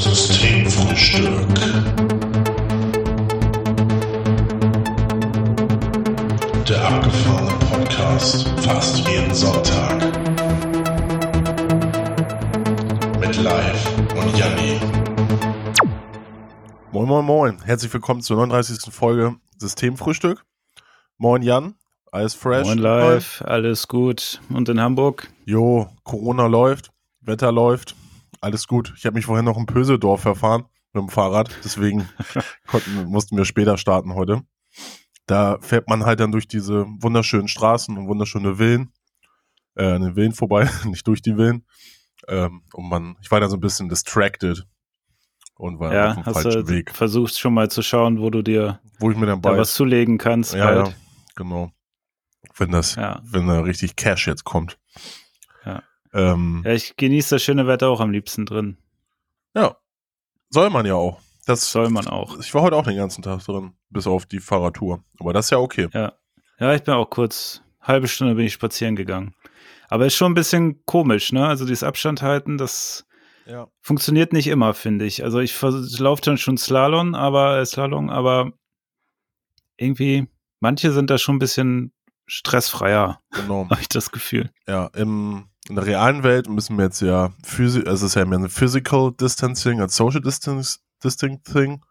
[0.00, 1.46] Systemfrühstück.
[6.66, 10.00] Der abgefahrene Podcast fast jeden Sonntag.
[13.20, 14.80] Mit Live und Janni.
[16.92, 17.62] Moin, moin, moin.
[17.62, 18.92] Herzlich willkommen zur 39.
[18.94, 20.46] Folge Systemfrühstück.
[21.18, 21.74] Moin, Jan.
[22.10, 22.66] Alles fresh?
[22.66, 24.40] Moin live, alles gut.
[24.48, 25.28] Und in Hamburg?
[25.44, 26.90] Jo, Corona läuft,
[27.20, 27.94] Wetter läuft,
[28.40, 28.92] alles gut.
[28.96, 32.08] Ich habe mich vorhin noch im Pöseldorf verfahren mit dem Fahrrad, deswegen
[32.66, 34.42] konnten, mussten wir später starten heute.
[35.26, 38.92] Da fährt man halt dann durch diese wunderschönen Straßen und wunderschöne Villen,
[39.76, 41.64] äh, an den Villen vorbei, nicht durch die Villen.
[42.28, 44.66] Ähm, und man, ich war da so ein bisschen distracted
[45.54, 48.30] und war ja, auf dem hast falschen du Weg, versucht schon mal zu schauen, wo
[48.30, 50.54] du dir wo ich mir dann da bei, was zulegen kannst.
[50.54, 50.92] ja, ja,
[51.36, 51.70] genau.
[52.56, 53.20] Wenn das, Ja.
[53.24, 54.78] wenn da richtig Cash jetzt kommt.
[56.12, 56.32] Ja.
[56.32, 58.76] Ähm, ja, ich genieße das schöne Wetter auch am liebsten drin.
[59.54, 59.76] Ja,
[60.50, 61.20] soll man ja auch.
[61.46, 62.38] Das Soll man auch.
[62.38, 65.02] Ich war heute auch den ganzen Tag drin, bis auf die Fahrradtour.
[65.18, 65.88] Aber das ist ja okay.
[65.92, 66.12] Ja.
[66.60, 69.34] Ja, ich bin auch kurz, halbe Stunde bin ich spazieren gegangen.
[69.88, 71.46] Aber ist schon ein bisschen komisch, ne?
[71.48, 73.06] Also dieses Abstand halten, das
[73.46, 73.66] Ja.
[73.80, 75.24] funktioniert nicht immer, finde ich.
[75.24, 75.58] Also ich
[75.98, 78.52] laufe dann schon Slalom, aber äh, Slalom, aber
[79.76, 80.28] irgendwie,
[80.60, 81.92] manche sind da schon ein bisschen
[82.26, 83.66] stressfreier, Genau.
[83.70, 84.50] habe ich das Gefühl.
[84.68, 88.24] Ja, im, in der realen Welt müssen wir jetzt ja, physi also es ist ja
[88.24, 91.82] mehr ein Physical Distancing als Social Distance, Distancing.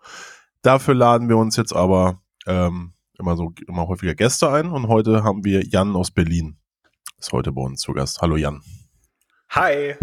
[0.61, 5.23] Dafür laden wir uns jetzt aber ähm, immer so immer häufiger Gäste ein und heute
[5.23, 6.57] haben wir Jan aus Berlin.
[7.17, 8.21] Ist heute bei uns zu Gast.
[8.21, 8.61] Hallo Jan.
[9.51, 9.95] Hi.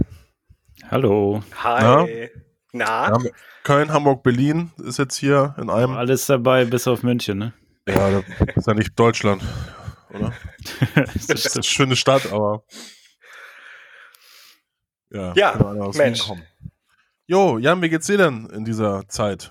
[0.91, 1.43] Hallo.
[1.63, 2.31] Hi.
[2.73, 3.09] Na?
[3.09, 3.19] Ja,
[3.63, 5.93] Köln, Hamburg, Berlin ist jetzt hier in einem.
[5.93, 7.53] Alles dabei, bis auf München, ne?
[7.87, 9.43] Ja, das ist ja nicht Deutschland,
[10.11, 10.33] oder?
[10.95, 12.65] das ist eine schöne Stadt, aber.
[15.11, 16.23] Ja, Ja, aus Mensch.
[17.27, 19.51] Jo, Jan, wie geht's dir denn in dieser Zeit?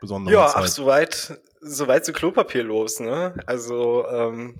[0.00, 0.56] Besondere Ja, Zeit.
[0.64, 3.34] ach, soweit, soweit so Klopapier los, ne?
[3.46, 4.58] Also, ähm,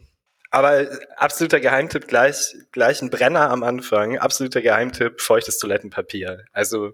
[0.51, 4.19] aber absoluter Geheimtipp gleich, gleich ein Brenner am Anfang.
[4.19, 6.45] Absoluter Geheimtipp, feuchtes Toilettenpapier.
[6.53, 6.93] Also,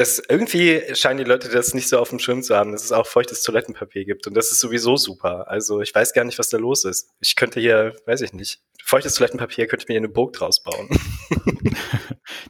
[0.00, 2.90] das irgendwie scheinen die Leute das nicht so auf dem Schirm zu haben, dass es
[2.90, 4.26] auch feuchtes Toilettenpapier gibt.
[4.26, 5.48] Und das ist sowieso super.
[5.48, 7.10] Also, ich weiß gar nicht, was da los ist.
[7.20, 10.88] Ich könnte hier, weiß ich nicht, feuchtes Toilettenpapier könnte ich mir eine Burg draus bauen.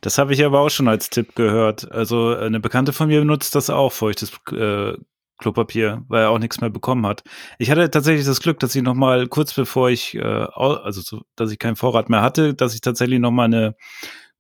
[0.03, 1.91] Das habe ich aber auch schon als Tipp gehört.
[1.91, 4.95] Also eine Bekannte von mir benutzt das auch, feuchtes äh,
[5.39, 7.23] Klopapier, weil er auch nichts mehr bekommen hat.
[7.59, 11.23] Ich hatte tatsächlich das Glück, dass ich noch mal kurz bevor ich, äh, also so,
[11.37, 13.75] dass ich keinen Vorrat mehr hatte, dass ich tatsächlich noch mal eine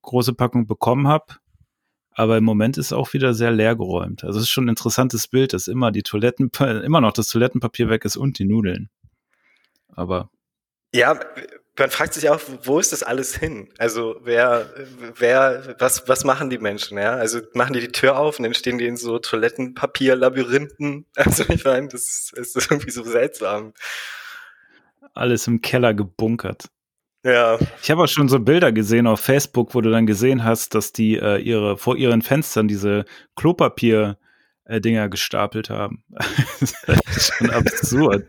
[0.02, 1.26] große Packung bekommen habe.
[2.12, 4.24] Aber im Moment ist auch wieder sehr leer geräumt.
[4.24, 6.50] Also es ist schon ein interessantes Bild, dass immer die Toiletten,
[6.84, 8.90] immer noch das Toilettenpapier weg ist und die Nudeln.
[9.88, 10.30] Aber
[10.92, 11.18] Ja,
[11.78, 13.68] man fragt sich auch, wo ist das alles hin?
[13.78, 14.72] Also wer,
[15.16, 16.98] wer, was, was machen die Menschen?
[16.98, 21.06] Ja, also machen die die Tür auf und dann stehen die in so Toilettenpapier-Labyrinthen.
[21.16, 23.72] Also ich meine, das ist, ist irgendwie so seltsam.
[25.14, 26.68] alles im Keller gebunkert.
[27.22, 30.74] Ja, Ich habe auch schon so Bilder gesehen auf Facebook, wo du dann gesehen hast,
[30.74, 33.04] dass die äh, ihre vor ihren Fenstern diese
[33.36, 34.16] Klopapier
[34.64, 36.02] äh, Dinger gestapelt haben.
[36.86, 38.24] das ist schon absurd.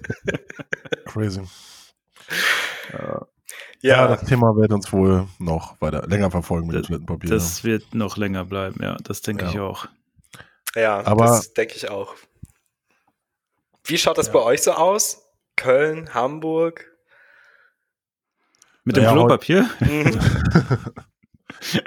[1.05, 1.41] Crazy.
[2.91, 3.27] ja,
[3.81, 7.29] Ja, das Thema wird uns wohl noch weiter länger verfolgen mit dem Das- Toilettenpapier.
[7.29, 9.51] Das wird noch länger bleiben, ja, das denke Ja.
[9.51, 9.85] ich auch.
[10.75, 12.13] ja, Aber- das denke ich auch.
[13.85, 14.33] Wie schaut das Ja.
[14.33, 15.23] bei euch so aus?
[15.55, 16.90] Köln, Hamburg?
[18.83, 19.69] Mit dem Naja, Klopapier?
[19.79, 20.19] Mhm.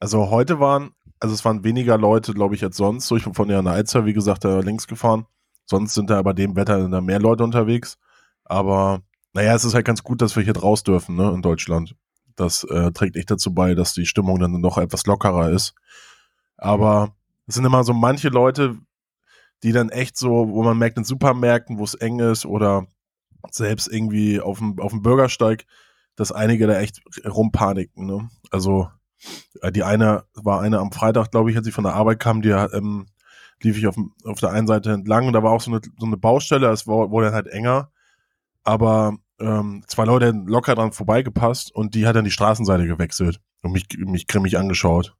[0.00, 3.06] also heute waren, also es waren weniger Leute, glaube ich, als sonst.
[3.06, 5.26] So, ich bin von der Alzer, wie gesagt, da links gefahren.
[5.66, 7.98] Sonst sind da bei dem Wetter da mehr Leute unterwegs.
[8.44, 9.02] Aber
[9.32, 11.96] naja, es ist halt ganz gut, dass wir hier draus dürfen, ne, in Deutschland.
[12.36, 15.74] Das äh, trägt echt dazu bei, dass die Stimmung dann noch etwas lockerer ist.
[16.56, 17.14] Aber
[17.46, 18.76] es sind immer so manche Leute,
[19.62, 22.86] die dann echt so, wo man merkt in Supermärkten, wo es eng ist oder
[23.50, 25.66] selbst irgendwie auf dem, auf dem Bürgersteig,
[26.16, 28.06] dass einige da echt rumpaniken.
[28.06, 28.30] Ne?
[28.50, 28.88] Also
[29.60, 32.42] äh, die eine war eine am Freitag, glaube ich, als ich von der Arbeit kam,
[32.42, 33.06] die ähm,
[33.60, 36.06] lief ich auf, auf der einen Seite entlang und da war auch so eine, so
[36.06, 37.90] eine Baustelle, es war, wurde dann halt enger,
[38.62, 43.40] aber ähm, zwei Leute hätten locker dran vorbeigepasst und die hat dann die Straßenseite gewechselt
[43.62, 45.16] und mich, mich grimmig angeschaut.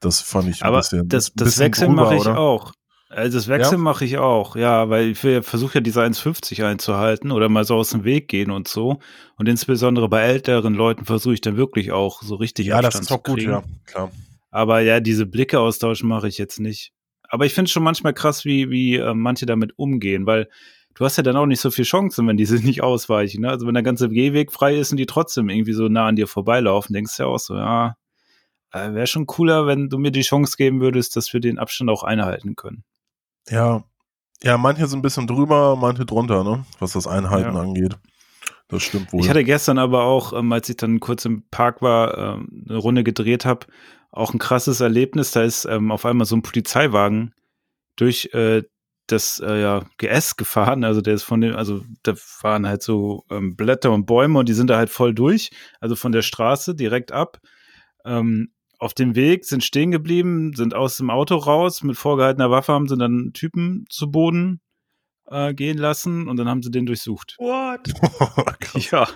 [0.00, 2.38] Das fand ich ein Aber bisschen, das, ein das bisschen Wechseln mache ich oder?
[2.38, 2.72] auch.
[3.10, 3.84] Also das Wechseln Ja?
[3.84, 7.90] mache ich auch, ja, weil ich versuche ja diese 1,50 einzuhalten oder mal so aus
[7.90, 8.98] dem Weg gehen und so.
[9.36, 13.04] Und insbesondere bei älteren Leuten versuche ich dann wirklich auch so richtig Ja, das Abstand
[13.04, 14.10] ist doch zu gut, ja, klar.
[14.50, 16.92] Aber ja, diese Blicke austauschen mache ich jetzt nicht.
[17.30, 20.48] Aber ich finde es schon manchmal krass, wie, wie äh, manche damit umgehen, weil
[20.94, 23.42] du hast ja dann auch nicht so viel Chancen, wenn diese nicht ausweichen.
[23.42, 23.48] Ne?
[23.50, 26.26] Also wenn der ganze Gehweg frei ist und die trotzdem irgendwie so nah an dir
[26.26, 27.96] vorbeilaufen, denkst du ja auch so, ja,
[28.72, 31.90] Äh, Wäre schon cooler, wenn du mir die Chance geben würdest, dass wir den Abstand
[31.90, 32.84] auch einhalten können.
[33.50, 33.84] Ja.
[34.42, 36.64] Ja, manche sind ein bisschen drüber, manche drunter, ne?
[36.78, 37.60] Was das Einhalten Ja.
[37.60, 37.96] angeht.
[38.68, 39.20] Das stimmt wohl.
[39.22, 42.78] Ich hatte gestern aber auch, ähm, als ich dann kurz im Park war, ähm, eine
[42.78, 43.66] Runde gedreht habe,
[44.10, 45.32] auch ein krasses Erlebnis.
[45.32, 47.34] Da ist ähm, auf einmal so ein Polizeiwagen
[47.96, 48.62] durch äh,
[49.06, 50.84] das äh, ja, GS gefahren.
[50.84, 54.48] Also der ist von dem, also da waren halt so ähm, Blätter und Bäume und
[54.48, 55.50] die sind da halt voll durch.
[55.80, 57.38] Also von der Straße direkt ab.
[58.04, 62.72] Ähm, auf dem Weg sind stehen geblieben, sind aus dem Auto raus, mit vorgehaltener Waffe
[62.72, 64.60] haben sie dann einen Typen zu Boden
[65.26, 67.36] äh, gehen lassen und dann haben sie den durchsucht.
[67.38, 67.92] What?
[68.60, 68.90] Krass.
[68.90, 69.08] Ja.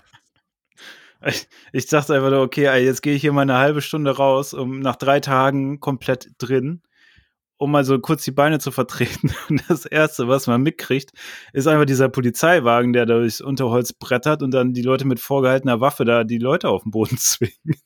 [1.24, 4.16] Ich, ich dachte einfach nur, okay, ey, jetzt gehe ich hier mal eine halbe Stunde
[4.16, 6.82] raus, um nach drei Tagen komplett drin,
[7.58, 9.32] um mal so kurz die Beine zu vertreten.
[9.48, 11.12] Und das Erste, was man mitkriegt,
[11.52, 16.04] ist einfach dieser Polizeiwagen, der durchs Unterholz brettert und dann die Leute mit vorgehaltener Waffe
[16.04, 17.76] da die Leute auf den Boden zwingen.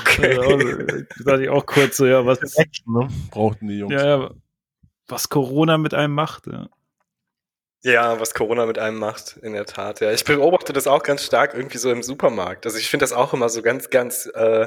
[0.00, 0.36] Okay.
[0.36, 3.08] Also, da dachte ich auch kurz so, ja, was, Action, ne?
[3.30, 3.92] Brauchten die Jungs.
[3.92, 4.30] ja, ja,
[5.06, 6.46] was Corona mit einem macht.
[6.46, 6.68] Ja.
[7.82, 10.00] Ja, was Corona mit einem macht, in der Tat.
[10.00, 12.66] Ja, ich beobachte das auch ganz stark irgendwie so im Supermarkt.
[12.66, 14.66] Also ich finde das auch immer so ganz, ganz äh,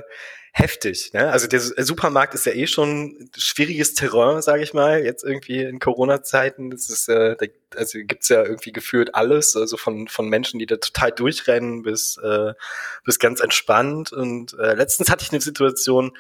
[0.54, 1.12] heftig.
[1.14, 1.30] Ne?
[1.30, 5.04] Also der Su- Supermarkt ist ja eh schon schwieriges Terrain, sage ich mal.
[5.04, 9.76] Jetzt irgendwie in Corona-Zeiten, das ist äh, da, also gibt's ja irgendwie gefühlt alles, also
[9.76, 12.54] von von Menschen, die da total durchrennen, bis äh,
[13.04, 14.14] bis ganz entspannt.
[14.14, 16.18] Und äh, letztens hatte ich eine Situation,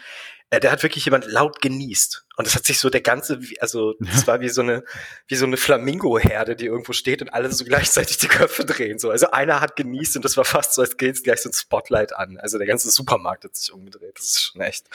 [0.51, 2.25] äh, der hat wirklich jemand laut genießt.
[2.35, 4.83] Und das hat sich so der ganze, also das war wie so eine,
[5.27, 8.99] wie so eine Flamingo-Herde, die irgendwo steht und alle so gleichzeitig die Köpfe drehen.
[8.99, 9.09] So.
[9.09, 11.53] Also einer hat genießt und das war fast so, als geht es gleich so ein
[11.53, 12.37] Spotlight an.
[12.37, 14.17] Also der ganze Supermarkt hat sich umgedreht.
[14.17, 14.87] Das ist schon echt.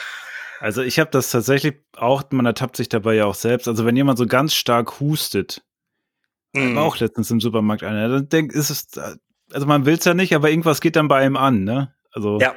[0.59, 3.67] Also ich habe das tatsächlich auch, man ertappt sich dabei ja auch selbst.
[3.67, 5.63] Also wenn jemand so ganz stark hustet,
[6.53, 8.87] war auch letztens im Supermarkt einer, dann denkt, ist es,
[9.51, 11.93] also man will es ja nicht, aber irgendwas geht dann bei ihm an, ne?
[12.11, 12.55] Also Ja.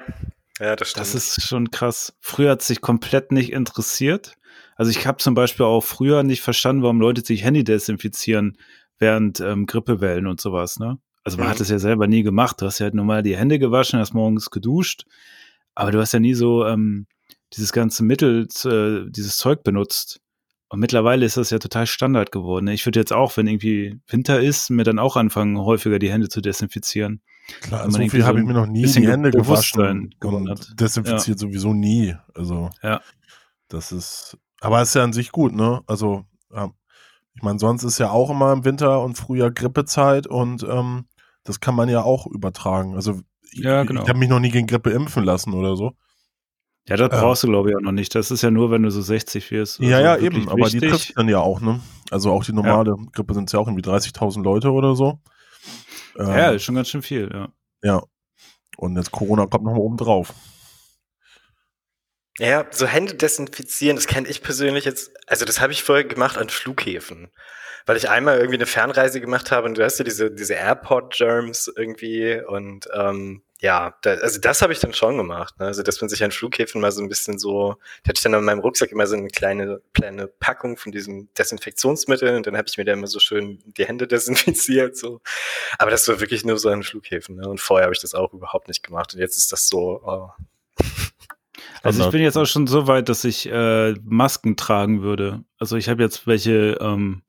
[0.61, 1.01] Ja, das stimmt.
[1.07, 2.13] das ist schon krass.
[2.21, 4.35] Früher hat sich komplett nicht interessiert.
[4.77, 8.57] Also ich habe zum Beispiel auch früher nicht verstanden, warum Leute sich Handy desinfizieren
[8.99, 10.99] während ähm, Grippewellen und sowas, ne?
[11.25, 11.51] Also man Mhm.
[11.51, 12.61] hat es ja selber nie gemacht.
[12.61, 15.05] Du hast ja halt nur mal die Hände gewaschen, hast morgens geduscht,
[15.75, 17.07] aber du hast ja nie so ähm,
[17.55, 20.21] dieses ganze Mittel, äh, dieses Zeug benutzt.
[20.69, 22.67] Und mittlerweile ist das ja total Standard geworden.
[22.67, 22.75] ne?
[22.75, 26.29] Ich würde jetzt auch, wenn irgendwie Winter ist, mir dann auch anfangen, häufiger die Hände
[26.29, 27.23] zu desinfizieren.
[27.61, 30.81] Klar, man so viel so habe ich mir noch nie bisschen die Hände gewaschen und
[30.81, 32.15] desinfiziert sowieso nie.
[32.35, 33.01] Also Ja.
[33.69, 35.83] das ist, aber ist ja an sich gut, ne?
[35.87, 36.25] Also
[36.55, 36.71] ja.
[37.35, 41.07] ich meine, sonst ist ja auch immer im Winter und Frühjahr Grippezeit und ähm,
[41.45, 42.95] das kann man ja auch übertragen.
[42.95, 43.21] Also
[43.53, 44.03] ich, Ja, genau.
[44.03, 45.93] ich habe mich noch nie gegen Grippe impfen lassen oder so.
[46.89, 47.21] Ja, das Ja.
[47.21, 48.15] brauchst du, glaube ich, auch noch nicht.
[48.15, 49.81] Das ist ja nur, wenn du so 60 wirst.
[49.81, 50.49] ja, Also ja, eben.
[50.49, 50.91] Aber die wichtig.
[50.91, 51.81] trifft dann ja auch, ne?
[52.11, 55.21] Also auch die normale Grippe sind es ja auch irgendwie 30.000 Leute oder so.
[56.19, 57.49] Ähm, Ja, ist schon ganz schön viel, ja.
[57.83, 58.03] ja.
[58.77, 60.33] Und jetzt Corona kommt noch mal oben drauf.
[62.41, 66.39] Ja, so Hände desinfizieren, das kenne ich persönlich jetzt, also das habe ich vorher gemacht
[66.39, 67.29] an Flughäfen.
[67.85, 71.71] Weil ich einmal irgendwie eine Fernreise gemacht habe und du hast ja diese, diese Airport-Germs
[71.77, 75.59] irgendwie und ähm, ja, da, also das habe ich dann schon gemacht.
[75.61, 75.67] Ne?
[75.67, 78.33] Also dass man sich an Flughäfen mal so ein bisschen so, da hatte ich dann
[78.33, 82.69] in meinem Rucksack immer so eine kleine, kleine Packung von diesem Desinfektionsmittel und dann habe
[82.69, 84.97] ich mir da immer so schön die Hände desinfiziert.
[84.97, 85.21] so.
[85.79, 87.37] Aber das war wirklich nur so an Flughäfen.
[87.37, 87.47] Ne?
[87.47, 89.13] Und vorher habe ich das auch überhaupt nicht gemacht.
[89.13, 90.31] Und jetzt ist das so, oh,
[91.83, 95.45] Also ich bin jetzt auch schon so weit, dass ich äh, Masken tragen würde.
[95.59, 97.23] Also ich habe jetzt welche ähm,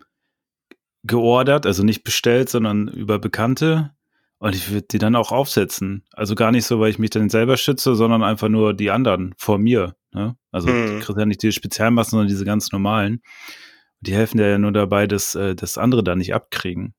[1.04, 3.92] geordert, also nicht bestellt, sondern über Bekannte.
[4.40, 6.04] Und ich würde die dann auch aufsetzen.
[6.14, 9.34] Also gar nicht so, weil ich mich dann selber schütze, sondern einfach nur die anderen
[9.38, 9.96] vor mir.
[10.14, 10.36] Ne?
[10.52, 10.98] Also Mhm.
[10.98, 13.14] ich kriege ja nicht diese Spezialmasken, sondern diese ganz normalen.
[13.14, 16.96] Und die helfen dir ja nur dabei, dass äh, das andere da nicht abkriegen.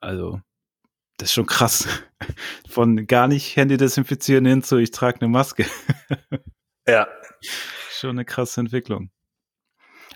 [0.00, 0.40] Also
[1.18, 1.88] das ist schon krass.
[2.68, 5.66] Von gar nicht Handy desinfizieren hin zu ich trage eine Maske.
[6.88, 7.06] ja.
[7.92, 9.10] Schon eine krasse Entwicklung.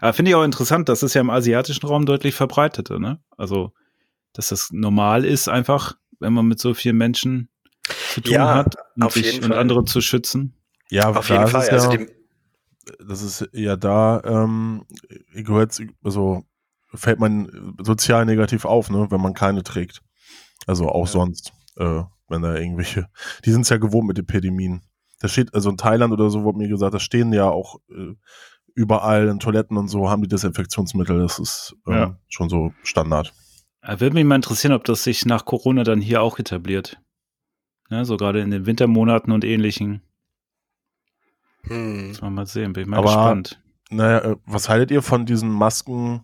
[0.01, 3.21] Aber finde ich auch interessant, das ist ja im asiatischen Raum deutlich verbreiteter, ne?
[3.37, 3.73] Also,
[4.33, 7.49] dass das normal ist, einfach, wenn man mit so vielen Menschen
[8.13, 9.59] zu tun Ja, hat und, auf sich, jeden und Fall.
[9.59, 10.55] andere zu schützen.
[10.91, 11.63] Ja, Auf jeden ist Fall.
[11.63, 12.07] es Also ja,
[13.07, 14.85] das ist ja da, ähm,
[15.35, 16.45] gehört, also
[16.95, 20.03] fällt man sozial negativ auf, ne, wenn man keine trägt.
[20.69, 21.13] Also auch Ja.
[21.13, 23.09] sonst, äh, wenn da irgendwelche,
[23.45, 24.83] die sind es ja gewohnt mit Epidemien.
[25.21, 28.15] Da steht, also in Thailand oder so wurde mir gesagt, da stehen ja auch äh,
[28.75, 31.19] überall in Toiletten und so haben die Desinfektionsmittel.
[31.19, 32.19] Das ist ähm, Ja.
[32.29, 33.33] schon so Standard.
[33.83, 37.01] Äh, Würde mich mal interessieren, ob das sich nach Corona dann hier auch etabliert.
[37.91, 40.03] Ne, so gerade in den Wintermonaten und ähnlichen.
[41.63, 42.17] hm.
[42.21, 43.63] Man mal sehen, bin ich mal Aber- gespannt.
[43.91, 46.21] Naja, äh, was haltet ihr von diesen Masken?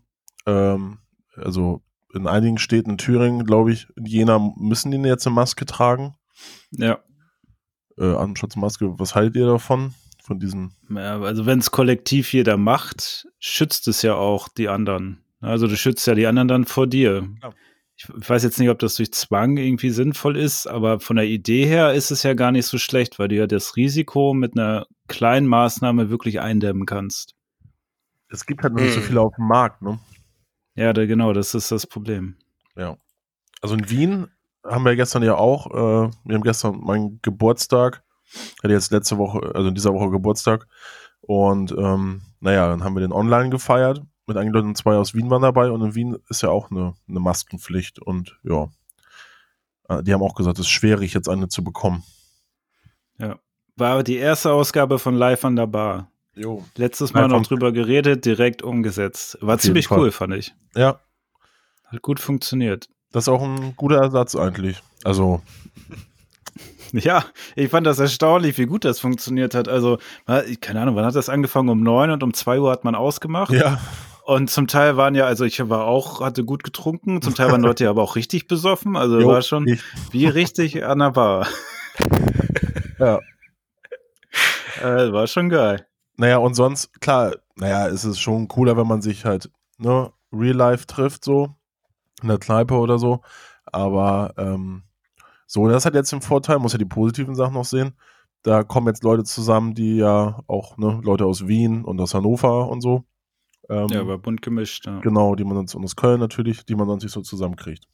[0.46, 0.98] Ähm,
[1.34, 1.82] also
[2.14, 6.14] in einigen Städten in Thüringen, glaube ich, in Jena müssen die jetzt eine Maske tragen.
[6.72, 6.98] Ja.
[7.98, 8.98] äh, Atemschutzmaske.
[8.98, 9.94] Was haltet ihr davon?
[10.22, 10.72] Von diesem?
[10.88, 15.22] Ja, also wenn es kollektiv jeder macht, schützt es ja auch die anderen.
[15.40, 17.28] Also du schützt ja die anderen dann vor dir.
[17.42, 17.52] Ja.
[17.96, 21.64] Ich weiß jetzt nicht, ob das durch Zwang irgendwie sinnvoll ist, aber von der Idee
[21.66, 24.86] her ist es ja gar nicht so schlecht, weil du ja das Risiko mit einer
[25.06, 27.34] kleinen Maßnahme wirklich eindämmen kannst.
[28.28, 29.06] Es gibt halt noch nicht so Hm.
[29.06, 30.00] viele auf dem Markt, ne?
[30.74, 32.36] Ja, da, genau, das ist das Problem.
[32.76, 32.96] Ja.
[33.60, 34.28] Also in Wien
[34.64, 38.02] haben wir gestern ja auch, äh, wir haben gestern meinen Geburtstag,
[38.62, 40.66] hatte jetzt letzte Woche, also in dieser Woche Geburtstag.
[41.20, 44.02] Und ähm, naja, dann haben wir den online gefeiert.
[44.26, 46.94] Mit einigen Leuten, zwei aus Wien waren dabei und in Wien ist ja auch eine,
[47.08, 48.68] eine Maskenpflicht und ja.
[49.88, 52.04] Äh, Die haben auch gesagt, es ist schwierig, jetzt eine zu bekommen.
[53.76, 56.08] War die erste Ausgabe von Live an der Bar.
[56.36, 56.64] Jo.
[56.76, 59.38] Letztes Mal Live noch drüber geredet, direkt umgesetzt.
[59.40, 60.54] War Auf ziemlich cool, fand ich.
[60.74, 61.00] Ja,
[61.86, 62.88] Hat gut funktioniert.
[63.12, 64.82] das ist auch ein guter Ersatz eigentlich.
[65.04, 65.42] Also,
[66.92, 67.24] Ja,
[67.56, 69.66] ich fand das erstaunlich, wie gut das funktioniert hat.
[69.68, 69.98] Also,
[70.60, 71.68] keine Ahnung, wann hat das angefangen?
[71.68, 73.52] Um neun und um zwei Uhr hat man ausgemacht.
[73.52, 73.80] ja,
[74.26, 77.62] Und zum Teil waren ja, also ich war auch, hatte gut getrunken, zum Teil waren
[77.64, 78.96] Leute ja aber auch richtig besoffen.
[78.96, 81.46] Also jo, war schon ich, wie richtig an der Bar.
[82.98, 83.18] ja.
[84.82, 85.86] Äh, war schon geil.
[86.16, 90.56] Naja, und sonst, klar, naja, es ist schon cooler, wenn man sich halt, ne, real
[90.56, 91.54] life trifft, so,
[92.22, 93.20] in der Kneipe oder so.
[93.66, 94.84] Aber, ähm,
[95.46, 97.94] so, das hat jetzt den Vorteil, muss ja die positiven Sachen noch sehen.
[98.42, 102.68] Da kommen jetzt Leute zusammen, die ja auch, ne, Leute aus Wien und aus Hannover
[102.68, 103.04] und so.
[103.68, 104.86] Ähm, Ja, war bunt gemischt.
[104.86, 105.00] Ja.
[105.00, 107.88] Genau, die man sonst, und aus Köln natürlich, die man sonst nicht so zusammenkriegt.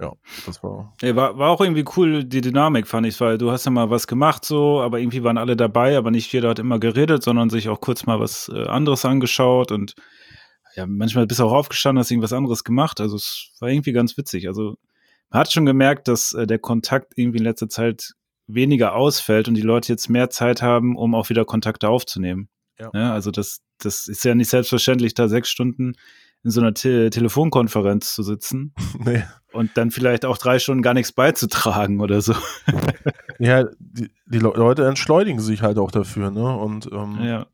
[0.00, 0.06] Ja.
[0.06, 0.12] Ja,
[0.46, 3.64] das war, Ja, war, war auch irgendwie cool, die Dynamik, fand ich, weil du hast
[3.64, 6.78] ja mal was gemacht so, aber irgendwie waren alle dabei, aber nicht jeder hat immer
[6.78, 9.94] geredet, sondern sich auch kurz mal was äh, anderes angeschaut und
[10.76, 13.00] ja, manchmal bist du auch aufgestanden, hast irgendwas anderes gemacht.
[13.00, 14.46] Also es war irgendwie ganz witzig.
[14.46, 14.76] Also
[15.30, 18.14] man hat schon gemerkt, dass äh, der Kontakt irgendwie in letzter Zeit
[18.46, 22.48] weniger ausfällt und die Leute jetzt mehr Zeit haben, um auch wieder Kontakte aufzunehmen.
[22.78, 23.12] Ja.
[23.12, 25.94] also das, das ist ja nicht selbstverständlich, da sechs Stunden
[26.44, 29.24] in so einer Te Telefonkonferenz zu sitzen nee.
[29.52, 32.34] und dann vielleicht auch drei Stunden gar nichts beizutragen oder so.
[33.40, 36.56] Ja, die, die Le- Leute entschleunigen sich halt auch dafür, ne?
[36.56, 37.46] Und ähm, Ja,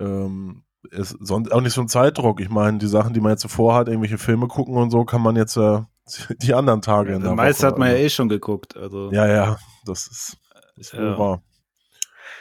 [0.00, 2.40] ähm, ist sonst auch nicht so ein Zeitdruck.
[2.40, 5.20] Ich meine, die Sachen, die man jetzt so vorhat, irgendwelche Filme gucken und so, kann
[5.20, 5.80] man jetzt äh,
[6.40, 8.04] die anderen Tage in das der meiste Woche, hat man ja also.
[8.06, 8.76] eh schon geguckt.
[8.76, 10.36] Also Ja, ja, das ist,
[10.76, 11.18] ist wohl Ja.
[11.18, 11.42] wahr.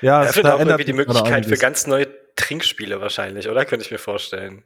[0.02, 2.06] Ja, es- wird da auch ändert irgendwie die Möglichkeit für ganz neue
[2.36, 3.66] Trinkspiele wahrscheinlich, oder?
[3.66, 4.64] Könnte ich mir vorstellen.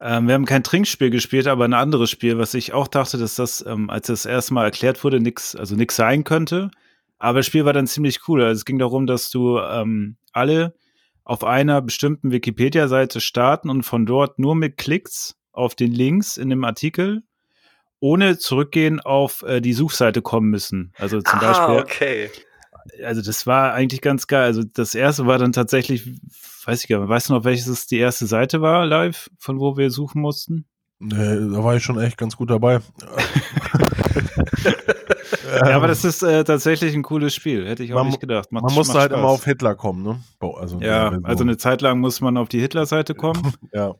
[0.00, 3.34] Ähm, wir haben kein Trinkspiel gespielt, aber ein anderes Spiel, was ich auch dachte, dass
[3.34, 6.70] das, ähm, als das erste Mal erklärt wurde, nix, also nix sein könnte.
[7.18, 8.42] Aber das Spiel war dann ziemlich cool.
[8.42, 10.74] Also es ging darum, dass du ähm, alle
[11.24, 16.48] auf einer bestimmten Wikipedia-Seite starten und von dort nur mit Klicks auf den Links in
[16.48, 17.22] dem Artikel
[18.00, 20.92] ohne zurückgehen auf äh, die Suchseite kommen müssen.
[20.96, 22.30] Also zum ah, Beispiel okay.
[23.04, 24.42] Also das war eigentlich ganz geil.
[24.44, 26.06] Also das erste war dann tatsächlich,
[26.64, 29.76] weiß ich gar nicht, weißt du noch, welches die erste Seite war live, von wo
[29.76, 30.66] wir suchen mussten?
[30.98, 32.80] Nee, da war ich schon echt ganz gut dabei.
[35.52, 38.50] Ja, aber das ist äh, tatsächlich ein cooles Spiel, hätte ich auch Man nicht gedacht.
[38.52, 39.30] Macht- Man musste halt immer Spaß.
[39.32, 40.20] auf Hitler kommen, ne?
[40.38, 43.42] Boah, Also, Ja, so- also eine Zeit lang muss man auf die Hitler-Seite kommen.
[43.72, 43.94] ja.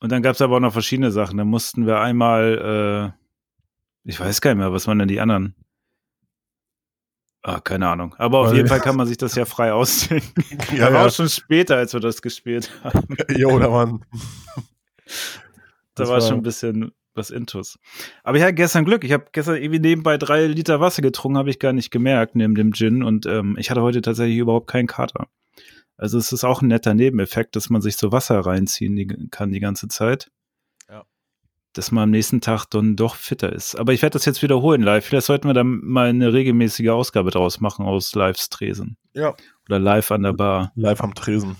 [0.00, 1.36] Und dann gab es aber auch noch verschiedene Sachen.
[1.38, 3.12] Da mussten wir einmal,
[4.04, 5.54] äh, ich weiß gar nicht mehr, was waren denn die anderen?
[7.42, 8.14] Ah, keine Ahnung.
[8.18, 10.44] Aber auf Weil- jeden Fall kann man sich das ja frei ausdenken.
[10.76, 11.06] Ja, aber ja.
[11.06, 13.16] auch schon später, als wir das gespielt haben.
[13.36, 14.04] Jo, da waren.
[15.94, 17.78] Da war war- schon ein bisschen was Intus.
[18.22, 19.02] Aber ich hatte gestern Glück.
[19.04, 22.54] Ich habe gestern irgendwie nebenbei drei Liter Wasser getrunken, habe ich gar nicht gemerkt, neben
[22.54, 23.02] dem Gin.
[23.02, 25.26] Und ähm, ich hatte heute tatsächlich überhaupt keinen Kater.
[25.96, 29.60] Also es ist auch ein netter Nebeneffekt, dass man sich so Wasser reinziehen kann die
[29.60, 30.30] ganze Zeit.
[31.74, 33.76] Dass man am nächsten Tag dann doch fitter ist.
[33.76, 35.04] Aber ich werde das jetzt wiederholen live.
[35.06, 38.96] Vielleicht sollten wir dann mal eine regelmäßige Ausgabe draus machen aus Lives Tresen.
[39.14, 39.34] Ja.
[39.68, 40.72] Oder live an der Bar.
[40.74, 41.56] Live am Tresen.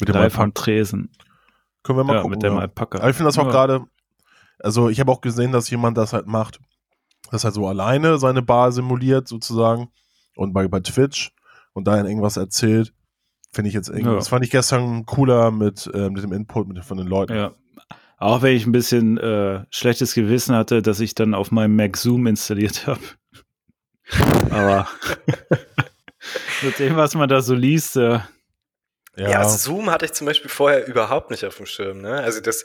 [0.00, 0.42] Mit dem Live Alpaka.
[0.42, 1.10] am Tresen.
[1.84, 2.32] Können wir mal Ja, gucken.
[2.38, 2.58] mit dem ja.
[2.60, 2.98] Alpaka.
[2.98, 3.50] Aber ich finde das auch Ja.
[3.52, 3.84] gerade,
[4.58, 6.58] also ich habe auch gesehen, dass jemand das halt macht,
[7.30, 9.88] dass er so alleine seine Bar simuliert sozusagen
[10.34, 11.32] und bei, bei Twitch
[11.72, 12.92] und da irgendwas erzählt.
[13.52, 14.14] Finde ich jetzt irgendwie, Ja.
[14.16, 17.34] das fand ich gestern cooler mit, äh, mit dem Input mit, von den Leuten.
[17.36, 17.52] Ja.
[18.18, 21.96] Auch wenn ich ein bisschen äh, schlechtes Gewissen hatte, dass ich dann auf meinem Mac
[21.96, 23.00] Zoom installiert habe.
[24.50, 24.88] Aber
[26.62, 28.20] mit dem, was man da so liest, äh,
[29.16, 32.00] Ja, Zoom hatte ich zum Beispiel vorher überhaupt nicht auf dem Schirm.
[32.00, 32.14] Ne?
[32.14, 32.64] Also das,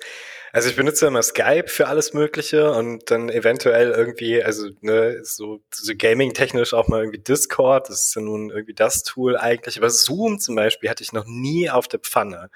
[0.53, 5.61] Also ich benutze immer Skype für alles Mögliche und dann eventuell irgendwie, also ne, so,
[5.73, 9.77] so gaming-technisch auch mal irgendwie Discord, das ist ja nun irgendwie das Tool eigentlich.
[9.77, 12.49] Aber Zoom zum Beispiel hatte ich noch nie auf der Pfanne.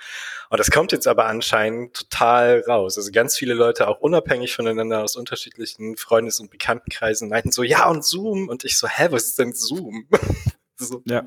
[0.49, 2.97] Und das kommt jetzt aber anscheinend total raus.
[2.97, 7.89] Also ganz viele Leute auch unabhängig voneinander aus unterschiedlichen Freundes- und Bekanntenkreisen meinten so, ja
[7.89, 8.49] und Zoom.
[8.49, 10.07] Und ich so, hä, was ist denn Zoom?
[10.77, 11.01] so.
[11.05, 11.25] Ja.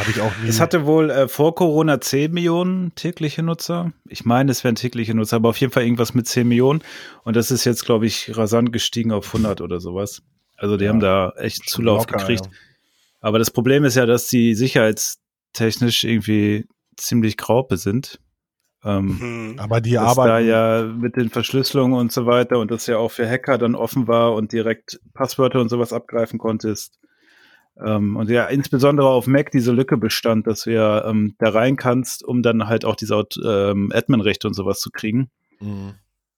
[0.00, 0.48] Habe ich auch nie.
[0.48, 3.92] Es hatte wohl äh, vor Corona 10 Millionen tägliche Nutzer.
[4.08, 6.80] Ich meine, es wären tägliche Nutzer, aber auf jeden Fall irgendwas mit 10 Millionen.
[7.22, 10.22] Und das ist jetzt, glaube ich, rasant gestiegen auf 100 oder sowas.
[10.56, 12.46] Also die ja, haben da echt Zulauf locker, gekriegt.
[12.46, 12.52] Ja.
[13.20, 16.66] Aber das Problem ist ja, dass die sicherheitstechnisch irgendwie
[16.96, 18.20] ziemlich graupe sind.
[18.82, 19.18] Ähm,
[19.52, 19.58] mhm.
[19.58, 20.28] aber die arbeiten.
[20.28, 23.74] da ja mit den Verschlüsselungen und so weiter und das ja auch für Hacker dann
[23.74, 26.98] offen war und direkt Passwörter und sowas abgreifen konntest.
[27.84, 31.76] Ähm, und ja, insbesondere auf Mac diese Lücke bestand, dass du ja ähm, da rein
[31.76, 35.30] kannst, um dann halt auch diese ähm, Admin-Rechte und sowas zu kriegen.
[35.60, 35.94] Mhm.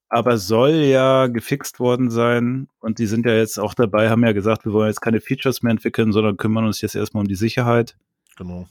[0.09, 4.33] Aber soll ja gefixt worden sein und die sind ja jetzt auch dabei, haben ja
[4.33, 7.35] gesagt, wir wollen jetzt keine Features mehr entwickeln, sondern kümmern uns jetzt erstmal um die
[7.35, 7.97] Sicherheit.
[8.37, 8.67] Genau.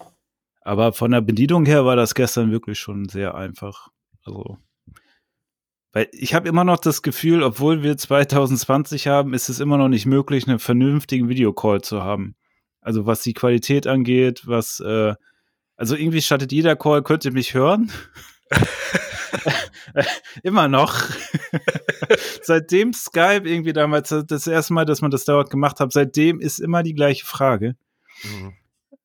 [0.62, 3.90] Aber von der Bedienung her war das gestern wirklich schon sehr einfach.
[4.24, 4.58] Also,
[5.94, 9.90] weil ich habe immer noch das Gefühl, obwohl wir 2020 haben, ist es immer noch
[9.90, 12.36] nicht möglich, einen vernünftigen Videocall zu haben.
[12.82, 15.14] Also was die Qualität angeht, was, äh,
[15.76, 17.92] also irgendwie startet jeder Call, könnt ihr mich hören?
[20.44, 20.96] Immer noch.
[22.44, 26.60] seitdem Skype irgendwie damals, das erste Mal, dass man das dauernd gemacht hat, seitdem ist
[26.60, 27.76] immer die gleiche Frage.
[28.24, 28.54] Mhm.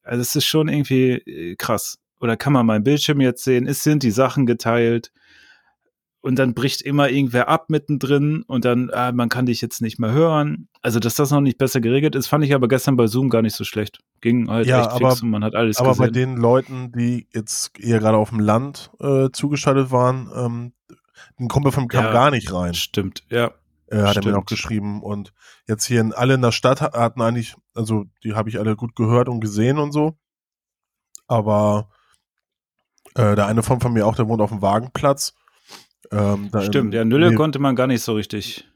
[0.02, 1.98] Also es ist schon irgendwie äh, krass.
[2.20, 3.66] Oder kann man meinen Bildschirm jetzt sehen?
[3.66, 5.12] Es sind die Sachen geteilt
[6.26, 10.00] und dann bricht immer irgendwer ab mittendrin und dann, ah, man kann dich jetzt nicht
[10.00, 10.66] mehr hören.
[10.82, 13.42] Also, dass das noch nicht besser geregelt ist, fand ich aber gestern bei Zoom gar
[13.42, 14.00] nicht so schlecht.
[14.20, 16.04] Ging halt ja, echt aber, fix und man hat alles aber gesehen.
[16.04, 20.72] bei den Leuten, die jetzt eher gerade auf dem Land äh, zugeschaltet waren, ähm,
[21.38, 22.74] ein Kumpel von kam ja, gar nicht rein.
[22.74, 23.52] Stimmt, ja.
[23.86, 24.26] Äh, hat stimmt.
[24.26, 25.04] er mir noch geschrieben.
[25.04, 25.32] Und
[25.68, 28.96] jetzt hier in, alle in der Stadt hatten eigentlich, also die habe ich alle gut
[28.96, 30.18] gehört und gesehen und so.
[31.28, 31.88] Aber
[33.14, 35.32] äh, der eine von, von mir auch, der wohnt auf dem Wagenplatz
[36.10, 38.66] ähm, Stimmt, ja, Nülle nee, konnte man gar nicht so richtig.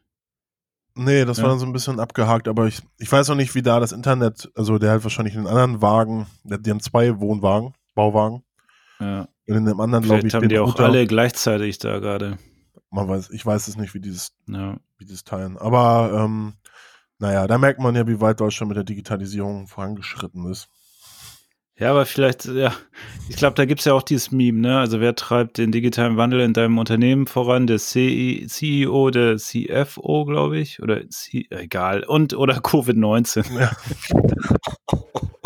[0.95, 1.45] Nee, das ja.
[1.45, 3.93] war dann so ein bisschen abgehakt, aber ich, ich weiß noch nicht, wie da das
[3.93, 8.43] Internet, also der hat wahrscheinlich einen anderen Wagen, die haben zwei Wohnwagen, Bauwagen.
[8.99, 9.29] Ja.
[9.47, 10.85] Und in dem anderen, glaube ich, haben die auch Router.
[10.85, 12.39] alle gleichzeitig da gerade.
[12.91, 14.77] Man weiß, ich weiß es nicht, wie dieses, ja.
[14.99, 15.57] wie dieses teilen.
[15.57, 16.55] Aber ähm,
[17.19, 20.69] naja, da merkt man ja, wie weit Deutschland mit der Digitalisierung vorangeschritten ist.
[21.81, 22.75] Ja, aber vielleicht, ja,
[23.31, 24.79] ich glaube, da gibt's ja auch dieses Meme, ne?
[24.79, 27.67] Also wer treibt den digitalen Wandel in deinem Unternehmen voran?
[27.67, 33.59] Der CEO, der CFO, glaube ich, oder C egal, und oder Covid-19.
[33.59, 33.71] Ja.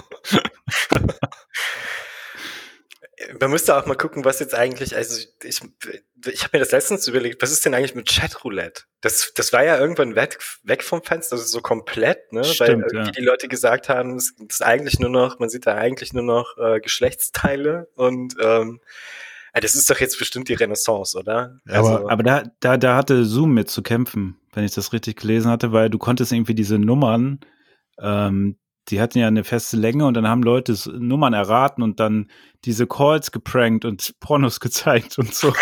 [3.41, 5.61] Man müsste auch mal gucken, was jetzt eigentlich, also ich,
[6.27, 8.83] ich habe mir das letztens überlegt, was ist denn eigentlich mit Chatroulette?
[9.01, 12.45] Das, das war ja irgendwann weg, weg vom Fenster, also so komplett, ne?
[12.45, 13.11] Stimmt, Weil irgendwie ja.
[13.13, 16.57] die Leute gesagt haben, es ist eigentlich nur noch, man sieht da eigentlich nur noch
[16.59, 18.81] äh, Geschlechtsteile und ähm,
[19.55, 21.61] ja, das ist doch jetzt bestimmt die Renaissance, oder?
[21.69, 25.21] Also, aber, aber da, da, da hatte Zoom mit zu kämpfen, wenn ich das richtig
[25.21, 27.41] gelesen hatte, weil du konntest irgendwie diese Nummern,
[28.01, 28.57] ähm,
[28.89, 32.31] die hatten ja eine feste Länge und dann haben Leute Nummern erraten und dann
[32.65, 35.53] diese Calls geprankt und Pornos gezeigt und so.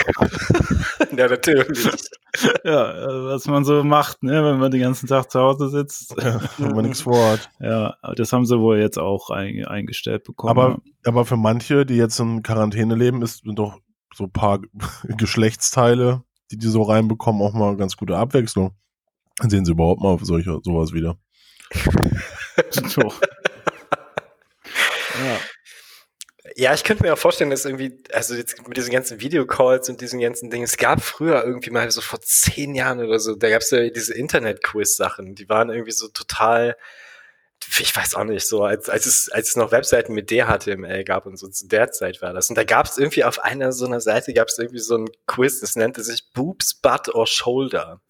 [1.16, 1.88] ja, natürlich.
[2.64, 6.14] ja, was man so macht, ne, wenn man den ganzen Tag zu Hause sitzt.
[6.20, 7.48] Ja, wenn man nichts vorhat.
[7.60, 10.50] Ja, das haben sie wohl jetzt auch ein, eingestellt bekommen.
[10.50, 13.78] Aber, aber für manche, die jetzt in Quarantäne leben, ist, sind doch
[14.14, 14.60] so ein paar
[15.04, 18.72] Geschlechtsteile, die die so reinbekommen, auch mal ganz gute Abwechslung.
[19.38, 21.16] Dann sehen sie überhaupt mal auf solche, sowas wieder.
[22.72, 23.12] So.
[25.24, 25.38] Ja.
[26.56, 30.00] Ja, ich könnte mir auch vorstellen, dass irgendwie, also jetzt mit diesen ganzen Videocalls und
[30.00, 33.48] diesen ganzen Dingen, es gab früher irgendwie mal so vor zehn Jahren oder so, da
[33.48, 36.76] gab es ja diese Internet-Quiz-Sachen, die waren irgendwie so total,
[37.78, 41.26] ich weiß auch nicht, so als, als, es, als es noch Webseiten mit DHTML gab
[41.26, 42.48] und so zu der Zeit war das.
[42.50, 45.08] Und da gab es irgendwie auf einer so einer Seite gab es irgendwie so ein
[45.26, 48.00] Quiz, das nannte sich Boobs, Butt or Shoulder.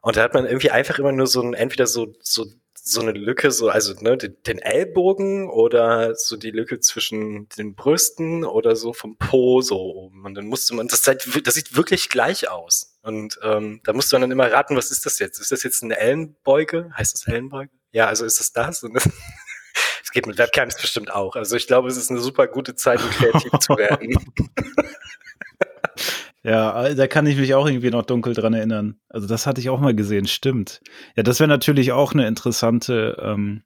[0.00, 2.46] Und da hat man irgendwie einfach immer nur so ein, entweder so, so
[2.86, 8.44] so eine Lücke, so, also ne, den, Ellbogen oder so die Lücke zwischen den Brüsten
[8.44, 10.26] oder so vom Po so oben.
[10.26, 12.98] Und dann musste man, das, sieht, das sieht wirklich gleich aus.
[13.00, 15.40] Und ähm, da musste man dann immer raten, was ist das jetzt?
[15.40, 16.90] Ist das jetzt eine Ellenbeuge?
[16.94, 17.70] Heißt das Ellenbeuge?
[17.92, 18.82] Ja, also ist das das?
[18.82, 19.08] Und das
[20.02, 21.36] es geht mit Webcams bestimmt auch.
[21.36, 24.14] Also ich glaube, es ist eine super gute Zeit, um kreativ zu werden.
[26.44, 29.00] Ja, da kann ich mich auch irgendwie noch dunkel dran erinnern.
[29.08, 30.82] Also das hatte ich auch mal gesehen, stimmt.
[31.16, 33.64] Ja, das wäre natürlich auch eine interessante ähm,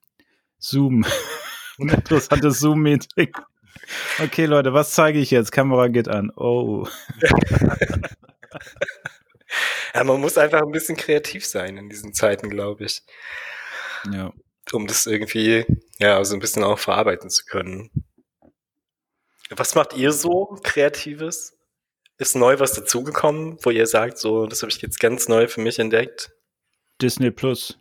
[0.59, 1.05] Zoom,
[1.81, 3.33] ein interessantes Zoom-Meeting.
[4.23, 5.51] Okay, Leute, was zeige ich jetzt?
[5.51, 6.31] Kamera geht an.
[6.37, 6.87] Oh.
[9.95, 13.03] ja, man muss einfach ein bisschen kreativ sein in diesen Zeiten, glaube ich.
[14.13, 14.33] Ja.
[14.71, 15.65] Um das irgendwie,
[15.99, 17.91] ja, so ein bisschen auch verarbeiten zu können.
[19.51, 21.58] Was macht ihr so Kreatives?
[22.19, 25.61] Ist neu was dazugekommen, wo ihr sagt, so, das habe ich jetzt ganz neu für
[25.61, 26.33] mich entdeckt?
[27.01, 27.79] Disney Plus.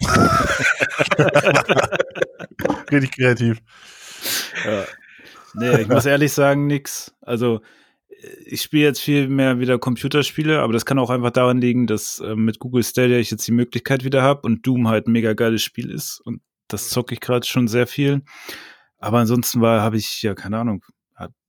[2.92, 3.58] Richtig kreativ.
[4.64, 4.84] Ja.
[5.54, 7.14] Nee, ich muss ehrlich sagen, nix.
[7.22, 7.60] Also,
[8.44, 12.20] ich spiele jetzt viel mehr wieder Computerspiele, aber das kann auch einfach daran liegen, dass
[12.20, 15.32] äh, mit Google Stadia ich jetzt die Möglichkeit wieder habe und Doom halt ein mega
[15.32, 18.22] geiles Spiel ist und das zocke ich gerade schon sehr viel.
[18.98, 20.84] Aber ansonsten war, habe ich ja keine Ahnung.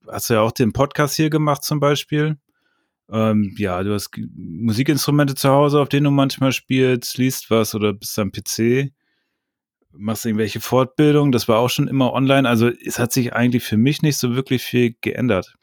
[0.08, 2.38] Hast du ja auch den Podcast hier gemacht zum Beispiel?
[3.12, 7.94] Ähm, ja, du hast Musikinstrumente zu Hause, auf denen du manchmal spielst, liest was oder
[7.94, 8.92] bist am PC
[9.94, 12.48] machst irgendwelche Fortbildungen, das war auch schon immer online.
[12.48, 15.56] Also es hat sich eigentlich für mich nicht so wirklich viel geändert.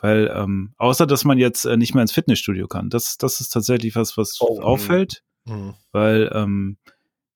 [0.00, 2.90] Weil, ähm, außer dass man jetzt äh, nicht mehr ins Fitnessstudio kann.
[2.90, 5.22] Das, das ist tatsächlich was, was oh, auffällt.
[5.44, 5.74] Mhm.
[5.92, 6.78] Weil, ähm,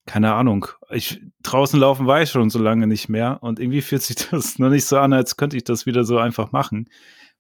[0.09, 4.03] keine Ahnung, ich draußen laufen war ich schon so lange nicht mehr und irgendwie fühlt
[4.03, 6.89] sich das noch nicht so an, als könnte ich das wieder so einfach machen.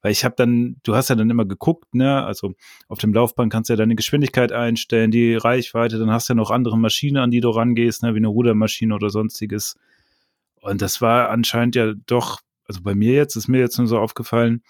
[0.00, 2.52] Weil ich habe dann, du hast ja dann immer geguckt, ne, also
[2.86, 6.36] auf dem Laufband kannst du ja deine Geschwindigkeit einstellen, die Reichweite, dann hast du ja
[6.36, 9.74] noch andere Maschinen, an die du rangehst, ne, wie eine Rudermaschine oder sonstiges.
[10.60, 13.98] Und das war anscheinend ja doch, also bei mir jetzt, ist mir jetzt nur so
[13.98, 14.62] aufgefallen,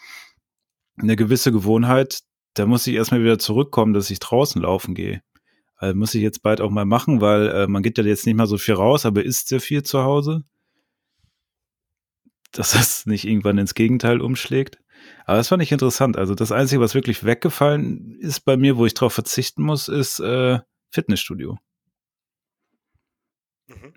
[0.97, 2.21] eine gewisse Gewohnheit,
[2.55, 5.21] da muss ich erstmal wieder zurückkommen, dass ich draußen laufen gehe.
[5.79, 8.35] Also muss ich jetzt bald auch mal machen, weil äh, man geht ja jetzt nicht
[8.35, 10.43] mal so viel raus, aber isst sehr viel zu Hause.
[12.53, 14.79] Dass das nicht irgendwann ins Gegenteil umschlägt.
[15.25, 16.17] Aber das fand ich interessant.
[16.17, 20.19] Also das Einzige, was wirklich weggefallen ist bei mir, wo ich drauf verzichten muss, ist
[20.19, 20.59] äh,
[20.91, 21.59] Fitnessstudio.
[23.69, 23.93] Mhm.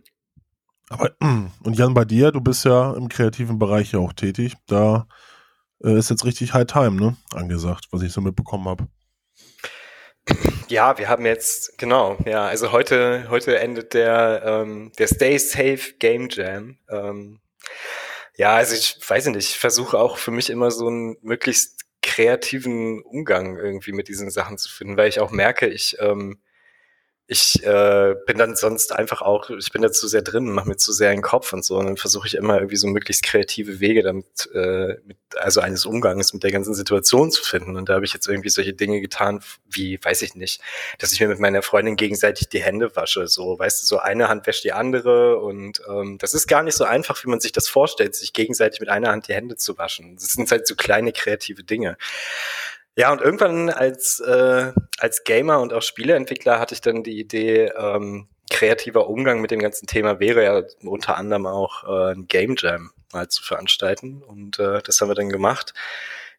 [0.89, 1.15] Aber
[1.63, 4.54] und Jan, bei dir, du bist ja im kreativen Bereich ja auch tätig.
[4.67, 5.08] Da
[5.84, 7.17] äh, ist jetzt richtig High Time, ne?
[7.34, 8.88] Angesagt, was ich so mitbekommen habe.
[10.71, 15.95] Ja, wir haben jetzt, genau, ja, also heute, heute endet der, ähm, der Stay Safe
[15.99, 16.77] Game Jam.
[16.89, 17.41] Ähm,
[18.38, 23.01] ja, also ich weiß nicht, ich versuche auch für mich immer so einen möglichst kreativen
[23.01, 26.39] Umgang irgendwie mit diesen Sachen zu finden, weil ich auch merke, ich ähm,
[27.32, 30.76] ich äh, bin dann sonst einfach auch, ich bin da zu sehr drin, mache mir
[30.76, 31.78] zu sehr einen Kopf und so.
[31.78, 35.86] Und dann versuche ich immer irgendwie so möglichst kreative Wege damit, äh, mit, also eines
[35.86, 37.78] Umgangs mit der ganzen Situation zu finden.
[37.78, 40.62] Und da habe ich jetzt irgendwie solche Dinge getan, wie, weiß ich nicht,
[41.00, 43.26] dass ich mir mit meiner Freundin gegenseitig die Hände wasche.
[43.30, 45.38] So, weißt du, so eine Hand wäscht die andere.
[45.38, 48.82] Und ähm, das ist gar nicht so einfach, wie man sich das vorstellt, sich gegenseitig
[48.82, 50.15] mit einer Hand die Hände zu waschen.
[50.15, 51.96] Das sind halt so kleine kreative Dinge.
[52.97, 57.71] Ja, und irgendwann als, äh, als Gamer und auch Spieleentwickler hatte ich dann die Idee,
[57.77, 62.56] ähm, kreativer Umgang mit dem ganzen Thema wäre ja unter anderem auch äh, ein Game
[62.58, 64.21] Jam mal zu veranstalten.
[64.21, 65.73] Und äh, das haben wir dann gemacht.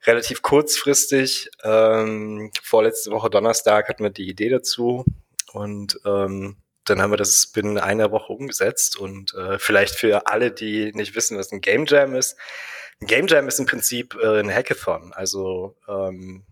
[0.05, 5.05] Relativ kurzfristig, ähm, vorletzte Woche Donnerstag hatten wir die Idee dazu.
[5.53, 8.97] Und ähm, dann haben wir das binnen einer Woche umgesetzt.
[8.97, 12.37] Und äh, vielleicht für alle, die nicht wissen, was ein Game Jam ist,
[13.07, 15.13] Game Jam ist im Prinzip äh, ein Hackathon.
[15.13, 16.45] Also ähm,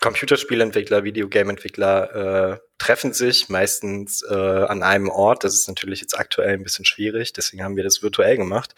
[0.00, 5.44] Computerspielentwickler, Videogame-Entwickler äh, treffen sich meistens äh, an einem Ort.
[5.44, 8.74] Das ist natürlich jetzt aktuell ein bisschen schwierig, deswegen haben wir das virtuell gemacht.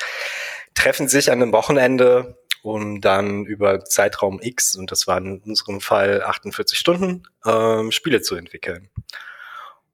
[0.74, 5.80] Treffen sich an einem Wochenende, um dann über Zeitraum X, und das waren in unserem
[5.80, 8.90] Fall 48 Stunden, ähm, Spiele zu entwickeln.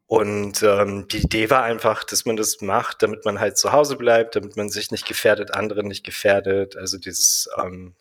[0.09, 3.97] Und ähm, die Idee war einfach, dass man das macht, damit man halt zu Hause
[3.97, 6.79] bleibt, damit man sich nicht gefährdet, andere nicht gefährdet.
[6.79, 7.95] Also dieses, ähm,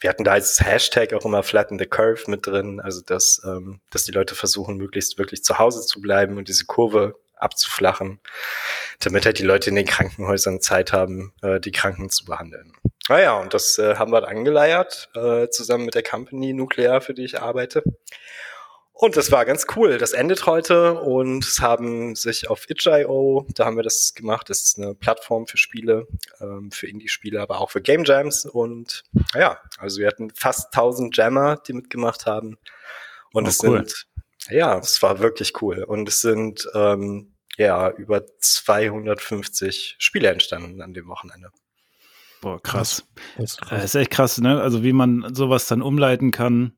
[0.00, 3.80] wir hatten da als Hashtag auch immer Flatten the Curve mit drin, also dass, ähm,
[3.90, 8.18] dass die Leute versuchen, möglichst wirklich zu Hause zu bleiben und diese Kurve abzuflachen,
[8.98, 12.72] damit halt die Leute in den Krankenhäusern Zeit haben, äh, die Kranken zu behandeln.
[13.08, 17.24] Naja, und das äh, haben wir angeleiert, äh, zusammen mit der Company Nuklear, für die
[17.24, 17.84] ich arbeite.
[18.94, 19.98] Und das war ganz cool.
[19.98, 24.48] Das endet heute und es haben sich auf itch.io, da haben wir das gemacht.
[24.50, 26.06] Das ist eine Plattform für Spiele,
[26.40, 28.44] ähm, für Indie-Spiele, aber auch für Game Jams.
[28.44, 29.02] Und
[29.34, 32.58] ja, also wir hatten fast 1000 Jammer, die mitgemacht haben.
[33.32, 33.78] Und oh, es cool.
[33.78, 34.06] sind,
[34.50, 35.82] ja, es war wirklich cool.
[35.82, 41.50] Und es sind, ähm, ja, über 250 Spiele entstanden an dem Wochenende.
[42.40, 43.04] Boah, krass.
[43.36, 43.70] Das ist, krass.
[43.70, 44.60] Das ist echt krass, ne?
[44.60, 46.76] Also wie man sowas dann umleiten kann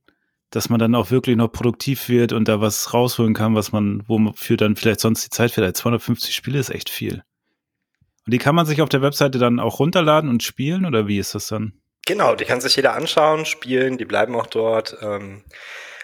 [0.54, 4.04] dass man dann auch wirklich noch produktiv wird und da was rausholen kann, was man,
[4.06, 7.24] wofür dann vielleicht sonst die Zeit vielleicht 250 Spiele ist echt viel.
[8.24, 11.18] Und die kann man sich auf der Webseite dann auch runterladen und spielen oder wie
[11.18, 11.72] ist das dann?
[12.06, 14.96] Genau, die kann sich jeder anschauen, spielen, die bleiben auch dort.
[15.02, 15.42] Ähm,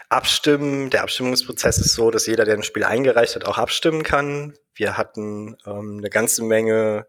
[0.08, 0.90] abstimmen.
[0.90, 4.54] Der Abstimmungsprozess ist so, dass jeder, der ein Spiel eingereicht hat, auch abstimmen kann.
[4.74, 7.06] Wir hatten ähm, eine ganze Menge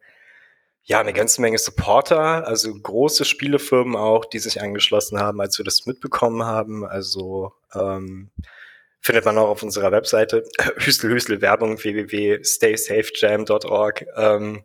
[0.84, 5.66] ja, eine ganze Menge Supporter, also große Spielefirmen auch, die sich angeschlossen haben, als wir
[5.66, 6.86] das mitbekommen haben.
[6.86, 8.32] Also Ähm,
[9.02, 10.46] findet man auch auf unserer Webseite.
[10.78, 14.06] Hüstel, Hüstel, Werbung, www.staysafejam.org.
[14.16, 14.64] Ähm,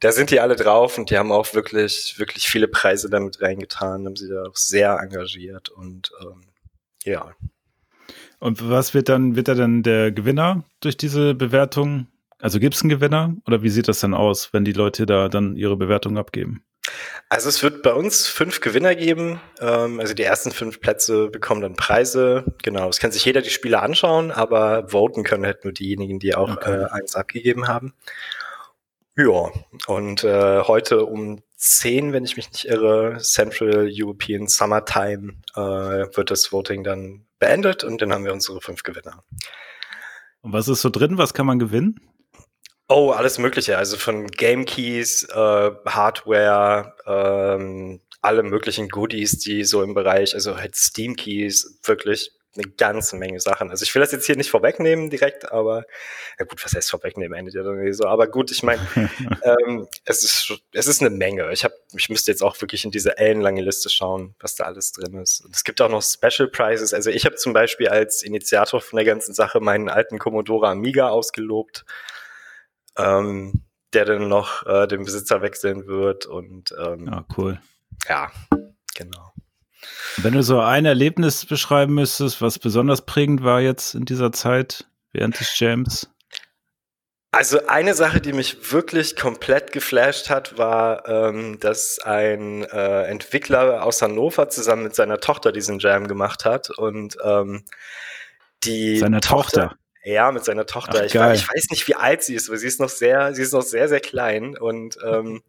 [0.00, 4.04] da sind die alle drauf und die haben auch wirklich, wirklich viele Preise damit reingetan,
[4.06, 6.40] haben sie da auch sehr engagiert und ähm,
[7.04, 7.32] ja.
[8.38, 12.06] Und was wird dann, wird da dann der Gewinner durch diese Bewertung?
[12.40, 15.28] Also gibt es einen Gewinner oder wie sieht das dann aus, wenn die Leute da
[15.28, 16.64] dann ihre Bewertung abgeben?
[17.28, 19.40] Also es wird bei uns fünf Gewinner geben.
[19.60, 22.44] Ähm, also die ersten fünf Plätze bekommen dann Preise.
[22.62, 26.34] Genau, es kann sich jeder die Spiele anschauen, aber voten können halt nur diejenigen, die
[26.34, 26.82] auch okay.
[26.82, 27.94] äh, eins abgegeben haben.
[29.16, 29.50] Ja,
[29.86, 35.60] und äh, heute um 10, wenn ich mich nicht irre, Central European Summertime, äh,
[36.16, 39.22] wird das Voting dann beendet und dann haben wir unsere fünf Gewinner.
[40.40, 41.18] Und was ist so drin?
[41.18, 42.00] Was kann man gewinnen?
[42.92, 43.78] Oh, alles Mögliche.
[43.78, 50.56] Also von Game Keys, äh, Hardware, ähm, alle möglichen Goodies, die so im Bereich, also
[50.56, 53.70] halt Steam Keys, wirklich eine ganze Menge Sachen.
[53.70, 55.84] Also ich will das jetzt hier nicht vorwegnehmen direkt, aber
[56.36, 58.08] ja gut, was heißt vorwegnehmen, endet ja dann so.
[58.08, 58.84] Aber gut, ich meine,
[59.44, 61.52] ähm, es ist es ist eine Menge.
[61.52, 64.90] Ich habe, ich müsste jetzt auch wirklich in diese ellenlange Liste schauen, was da alles
[64.90, 65.44] drin ist.
[65.44, 66.92] Und es gibt auch noch Special Prizes.
[66.92, 71.10] Also ich habe zum Beispiel als Initiator von der ganzen Sache meinen alten Commodore Amiga
[71.10, 71.84] ausgelobt
[72.96, 77.60] ähm, der dann noch äh, den Besitzer wechseln wird und ähm, ja, cool.
[78.08, 78.30] Ja,
[78.94, 79.32] genau.
[80.18, 84.86] Wenn du so ein Erlebnis beschreiben müsstest, was besonders prägend war jetzt in dieser Zeit
[85.12, 86.08] während des Jams?
[87.32, 93.84] Also eine Sache, die mich wirklich komplett geflasht hat, war, ähm, dass ein äh, Entwickler
[93.84, 97.64] aus Hannover zusammen mit seiner Tochter diesen Jam gemacht hat und ähm,
[98.64, 101.00] die seine Tochter, Tochter ja, mit seiner Tochter.
[101.00, 103.42] Ach, ich, ich, weiß nicht, wie alt sie ist, aber sie ist noch sehr, sie
[103.42, 104.56] ist noch sehr, sehr klein.
[104.56, 105.42] Und ähm,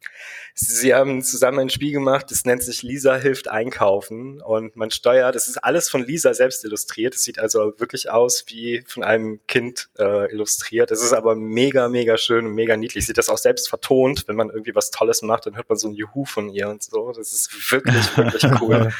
[0.53, 4.41] sie haben zusammen ein Spiel gemacht, das nennt sich Lisa hilft einkaufen.
[4.41, 7.15] Und man steuert, das ist alles von Lisa selbst illustriert.
[7.15, 10.91] Es sieht also wirklich aus wie von einem Kind äh, illustriert.
[10.91, 13.05] Es ist aber mega, mega schön und mega niedlich.
[13.05, 15.87] Sieht das auch selbst vertont, wenn man irgendwie was Tolles macht, dann hört man so
[15.87, 17.13] ein Juhu von ihr und so.
[17.13, 18.91] Das ist wirklich, wirklich cool.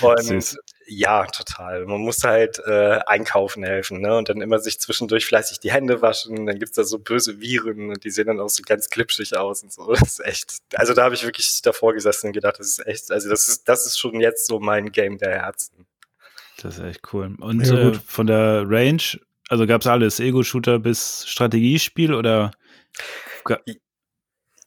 [0.00, 0.58] Und Süß.
[0.88, 1.84] Ja, total.
[1.86, 4.16] Man muss halt äh, einkaufen helfen, ne?
[4.16, 6.46] Und dann immer sich zwischendurch fleißig die Hände waschen.
[6.46, 9.62] Dann gibt's da so böse Viren und die sehen dann auch so ganz glitschig aus
[9.62, 9.92] und so.
[9.92, 10.58] Das ist echt.
[10.74, 13.68] Also da habe ich wirklich davor gesessen und gedacht, das ist echt, also das ist,
[13.68, 15.86] das ist schon jetzt so mein Game der Herzen.
[16.62, 17.34] Das ist echt cool.
[17.40, 19.02] Und äh, von der Range,
[19.48, 22.52] also gab's alles, Ego-Shooter bis Strategiespiel oder?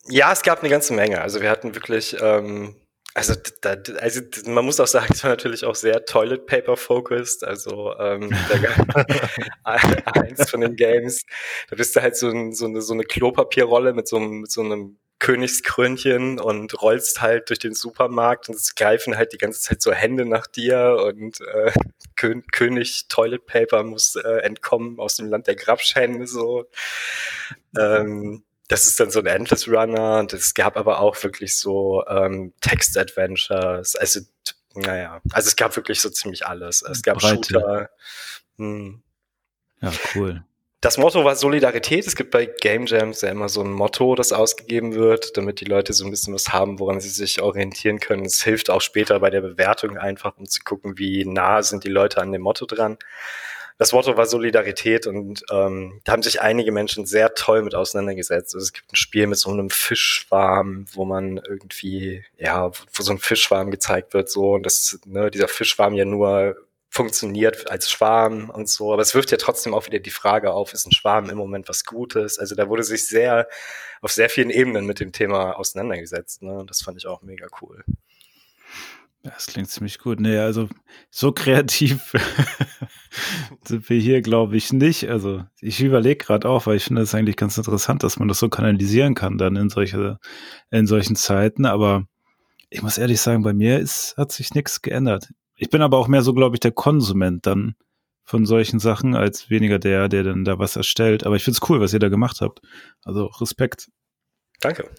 [0.07, 1.21] Ja, es gab eine ganze Menge.
[1.21, 2.75] Also wir hatten wirklich ähm,
[3.15, 7.43] also, da, also man muss auch sagen, es war natürlich auch sehr Toilet Paper focused.
[7.43, 8.29] Also ähm,
[9.63, 11.25] eins von den Games,
[11.69, 14.51] da bist du halt so, ein, so, eine, so eine Klopapierrolle mit so, einem, mit
[14.51, 19.59] so einem Königskrönchen und rollst halt durch den Supermarkt und es greifen halt die ganze
[19.59, 21.71] Zeit so Hände nach dir und äh,
[22.15, 26.69] Kön König Toilet Paper muss äh, entkommen aus dem Land der Grabschände so.
[27.77, 32.05] Ähm, das ist dann so ein Endless Runner und es gab aber auch wirklich so
[32.07, 33.95] ähm, Text-Adventures.
[33.95, 34.21] Also,
[34.75, 36.83] naja, also es gab wirklich so ziemlich alles.
[36.83, 37.53] Es gab Breite.
[37.53, 37.89] Shooter.
[38.57, 39.01] Hm.
[39.81, 40.43] Ja, cool.
[40.81, 42.05] Das Motto war Solidarität.
[42.05, 45.65] Es gibt bei Game Jams ja immer so ein Motto, das ausgegeben wird, damit die
[45.65, 48.23] Leute so ein bisschen was haben, woran sie sich orientieren können.
[48.23, 51.89] Es hilft auch später bei der Bewertung einfach, um zu gucken, wie nah sind die
[51.89, 52.97] Leute an dem Motto dran
[53.79, 58.53] das Motto war Solidarität und ähm, da haben sich einige Menschen sehr toll mit auseinandergesetzt.
[58.53, 63.13] Also es gibt ein Spiel mit so einem Fischschwarm, wo man irgendwie, ja, wo so
[63.13, 66.57] ein Fischschwarm gezeigt wird, so und das, ne, dieser Fischschwarm ja nur
[66.89, 70.73] funktioniert als Schwarm und so, aber es wirft ja trotzdem auch wieder die Frage auf,
[70.73, 72.37] ist ein Schwarm im Moment was Gutes?
[72.37, 73.47] Also da wurde sich sehr
[74.01, 76.53] auf sehr vielen Ebenen mit dem Thema auseinandergesetzt, ne?
[76.57, 77.83] Und das fand ich auch mega cool.
[79.23, 80.19] Das klingt ziemlich gut.
[80.19, 80.69] Nee, also
[81.09, 82.13] so kreativ
[83.65, 85.09] sind wir hier, glaube ich, nicht.
[85.09, 88.39] Also ich überlege gerade auch, weil ich finde es eigentlich ganz interessant, dass man das
[88.39, 90.19] so kanalisieren kann dann in solche,
[90.71, 91.65] in solchen Zeiten.
[91.65, 92.05] Aber
[92.69, 95.29] ich muss ehrlich sagen, bei mir ist, hat sich nichts geändert.
[95.57, 97.75] Ich bin aber auch mehr so, glaube ich, der Konsument dann
[98.23, 101.25] von solchen Sachen, als weniger der, der dann da was erstellt.
[101.25, 102.61] Aber ich finde es cool, was ihr da gemacht habt.
[103.03, 103.89] Also Respekt.
[104.61, 104.89] Danke.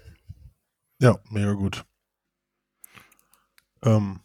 [1.01, 1.85] Ja, mega gut.
[3.83, 4.21] Ähm,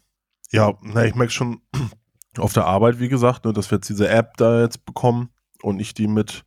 [0.52, 1.62] ja, na, ich merke schon
[2.38, 5.30] auf der Arbeit, wie gesagt, ne, dass wir jetzt diese App da jetzt bekommen
[5.62, 6.46] und ich die mit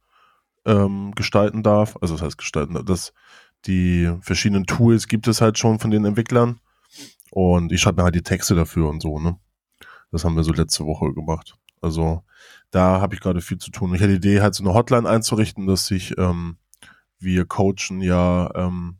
[0.66, 1.96] ähm, gestalten darf.
[2.00, 3.12] Also das heißt gestalten, dass
[3.66, 6.60] die verschiedenen Tools gibt es halt schon von den Entwicklern.
[7.30, 9.38] Und ich schreibe mir halt die Texte dafür und so, ne?
[10.10, 11.58] Das haben wir so letzte Woche gemacht.
[11.82, 12.24] Also
[12.70, 13.94] da habe ich gerade viel zu tun.
[13.94, 16.56] Ich hatte die Idee, halt so eine Hotline einzurichten, dass sich ähm,
[17.18, 18.98] wir coachen ja ähm,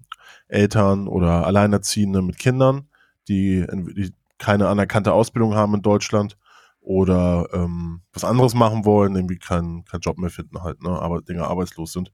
[0.49, 2.88] Eltern oder Alleinerziehende mit Kindern
[3.29, 6.37] die, die keine anerkannte Ausbildung haben in Deutschland
[6.81, 11.21] oder ähm, was anderes machen wollen, irgendwie keinen keinen Job mehr finden halt, ne, aber
[11.23, 12.13] Dinge arbeitslos sind.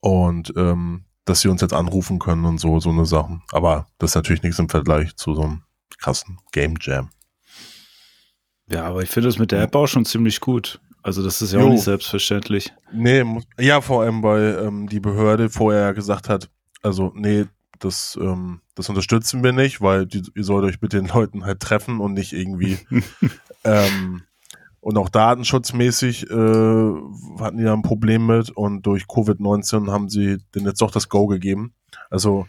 [0.00, 3.42] Und ähm, dass sie uns jetzt anrufen können und so, so eine Sachen.
[3.52, 5.62] Aber das ist natürlich nichts im Vergleich zu so einem
[5.98, 7.10] krassen Game Jam.
[8.68, 10.80] Ja, aber ich finde das mit der App auch schon ziemlich gut.
[11.02, 11.66] Also das ist ja Jo.
[11.66, 12.72] auch nicht selbstverständlich.
[12.92, 13.24] Nee,
[13.58, 16.50] ja, vor allem, weil ähm, die Behörde vorher gesagt hat,
[16.82, 17.46] also nee,
[17.80, 21.60] das, ähm, das unterstützen wir nicht, weil die, ihr sollt euch mit den Leuten halt
[21.60, 22.78] treffen und nicht irgendwie
[23.64, 24.22] ähm,
[24.80, 26.92] und auch datenschutzmäßig äh,
[27.40, 31.08] hatten die da ein Problem mit und durch Covid-19 haben sie denen jetzt doch das
[31.08, 31.74] Go gegeben.
[32.08, 32.46] Also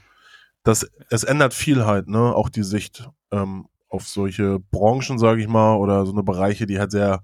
[0.64, 2.36] das, es ändert viel halt, ne?
[2.36, 6.80] Auch die Sicht ähm, auf solche Branchen, sage ich mal, oder so eine Bereiche, die
[6.80, 7.24] halt sehr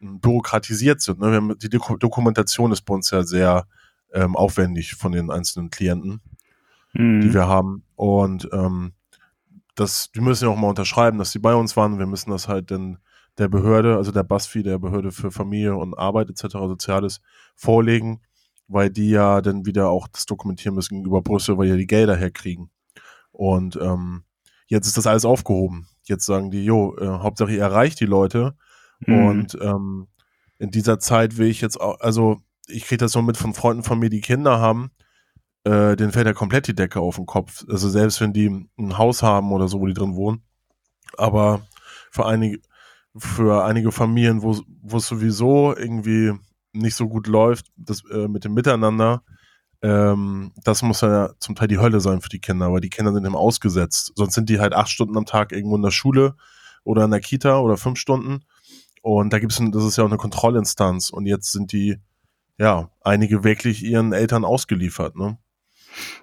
[0.00, 1.20] ähm, bürokratisiert sind.
[1.20, 1.56] Ne?
[1.56, 3.66] Die Doku- Dokumentation ist bei uns ja sehr
[4.12, 6.20] ähm, aufwendig von den einzelnen Klienten
[6.94, 7.34] die Mhm.
[7.34, 7.84] wir haben.
[7.96, 8.92] Und ähm,
[9.74, 11.98] das, die müssen ja auch mal unterschreiben, dass sie bei uns waren.
[11.98, 12.98] Wir müssen das halt dann
[13.38, 17.20] der Behörde, also der BASFI, der Behörde für Familie und Arbeit etc., Soziales,
[17.54, 18.20] vorlegen,
[18.68, 21.86] weil die ja dann wieder auch das dokumentieren müssen gegenüber Brüssel, weil die ja die
[21.86, 22.70] Gelder herkriegen.
[23.30, 24.24] Und ähm,
[24.66, 25.88] jetzt ist das alles aufgehoben.
[26.04, 28.54] Jetzt sagen die, jo, äh, Hauptsache ihr erreicht die Leute.
[29.00, 29.26] Mhm.
[29.26, 30.08] Und ähm,
[30.58, 33.82] in dieser Zeit will ich jetzt auch, also ich kriege das so mit von Freunden
[33.82, 34.90] von mir, die Kinder haben,
[35.64, 37.64] äh, denen fällt ja komplett die Decke auf den Kopf.
[37.68, 40.42] Also selbst wenn die ein Haus haben oder so, wo die drin wohnen.
[41.16, 41.62] Aber
[42.10, 42.60] für einige,
[43.16, 46.32] für einige Familien, wo es sowieso irgendwie
[46.72, 49.22] nicht so gut läuft, das äh, mit dem Miteinander,
[49.82, 53.12] ähm, das muss ja zum Teil die Hölle sein für die Kinder, weil die Kinder
[53.12, 54.12] sind eben ausgesetzt.
[54.14, 56.36] Sonst sind die halt acht Stunden am Tag irgendwo in der Schule
[56.84, 58.44] oder in der Kita oder fünf Stunden.
[59.02, 61.10] Und da gibt's, ein- das ist ja auch eine Kontrollinstanz.
[61.10, 61.98] Und jetzt sind die,
[62.58, 65.38] ja, einige wirklich ihren Eltern ausgeliefert, ne?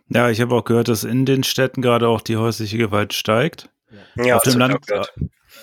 [0.09, 3.69] Ja, ich habe auch gehört, dass in den Städten gerade auch die häusliche Gewalt steigt.
[4.15, 5.13] Ja, auf, dem Land, gehört.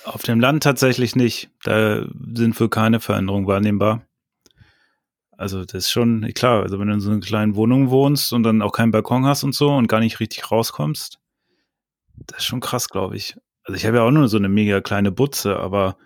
[0.04, 1.50] auf dem Land tatsächlich nicht.
[1.64, 4.02] Da sind wohl keine Veränderungen wahrnehmbar.
[5.36, 8.42] Also das ist schon, klar, also wenn du in so einer kleinen Wohnung wohnst und
[8.42, 11.18] dann auch keinen Balkon hast und so und gar nicht richtig rauskommst,
[12.26, 13.36] das ist schon krass, glaube ich.
[13.64, 15.98] Also ich habe ja auch nur so eine mega kleine Butze, aber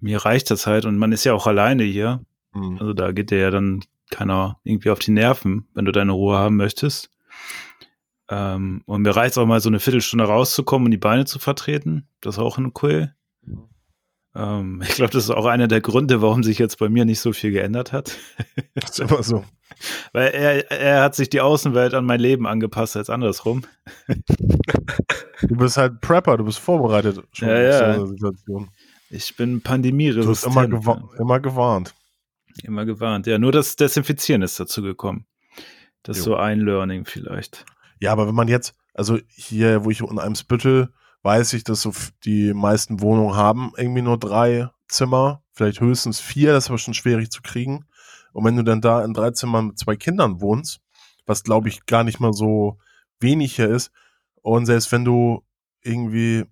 [0.00, 2.24] mir reicht das halt und man ist ja auch alleine hier.
[2.54, 2.78] Mhm.
[2.78, 6.38] Also da geht dir ja dann keiner irgendwie auf die Nerven, wenn du deine Ruhe
[6.38, 7.10] haben möchtest.
[8.28, 12.08] Ähm, und mir reicht auch mal so eine Viertelstunde rauszukommen und die Beine zu vertreten.
[12.20, 13.14] Das ist auch cool.
[14.34, 17.20] Ähm, ich glaube, das ist auch einer der Gründe, warum sich jetzt bei mir nicht
[17.20, 18.16] so viel geändert hat.
[18.74, 19.44] Das ist immer so.
[20.12, 23.62] Weil er, er hat sich die Außenwelt an mein Leben angepasst als andersrum.
[25.44, 28.06] Du bist halt Prepper, du bist vorbereitet schon Ja, ja.
[28.06, 28.70] Situation.
[29.10, 30.54] Ich bin Du hast pandemieresistent.
[30.54, 31.94] immer, gewa immer gewarnt.
[32.62, 33.26] Immer gewarnt.
[33.26, 35.26] Ja, nur das Desinfizieren ist dazu gekommen.
[36.02, 37.64] Das ist so ein Learning vielleicht.
[38.00, 41.82] Ja, aber wenn man jetzt, also hier, wo ich in einem Spüttel, weiß ich, dass
[41.82, 41.92] so
[42.24, 46.94] die meisten Wohnungen haben irgendwie nur drei Zimmer, vielleicht höchstens vier, das ist aber schon
[46.94, 47.86] schwierig zu kriegen.
[48.32, 50.80] Und wenn du dann da in drei Zimmern mit zwei Kindern wohnst,
[51.26, 52.78] was glaube ich gar nicht mal so
[53.20, 53.92] wenig hier ist,
[54.42, 55.44] und selbst wenn du
[55.82, 56.44] irgendwie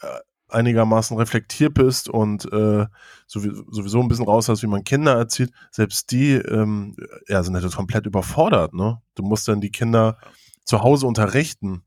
[0.00, 2.86] äh, einigermaßen reflektiert bist und äh,
[3.26, 6.96] sowie- sowieso ein bisschen raus hast, wie man Kinder erzieht, selbst die ähm,
[7.28, 8.72] ja, sind halt komplett überfordert.
[8.74, 9.00] Ne?
[9.14, 10.18] Du musst dann die Kinder
[10.64, 11.82] zu Hause unterrichten.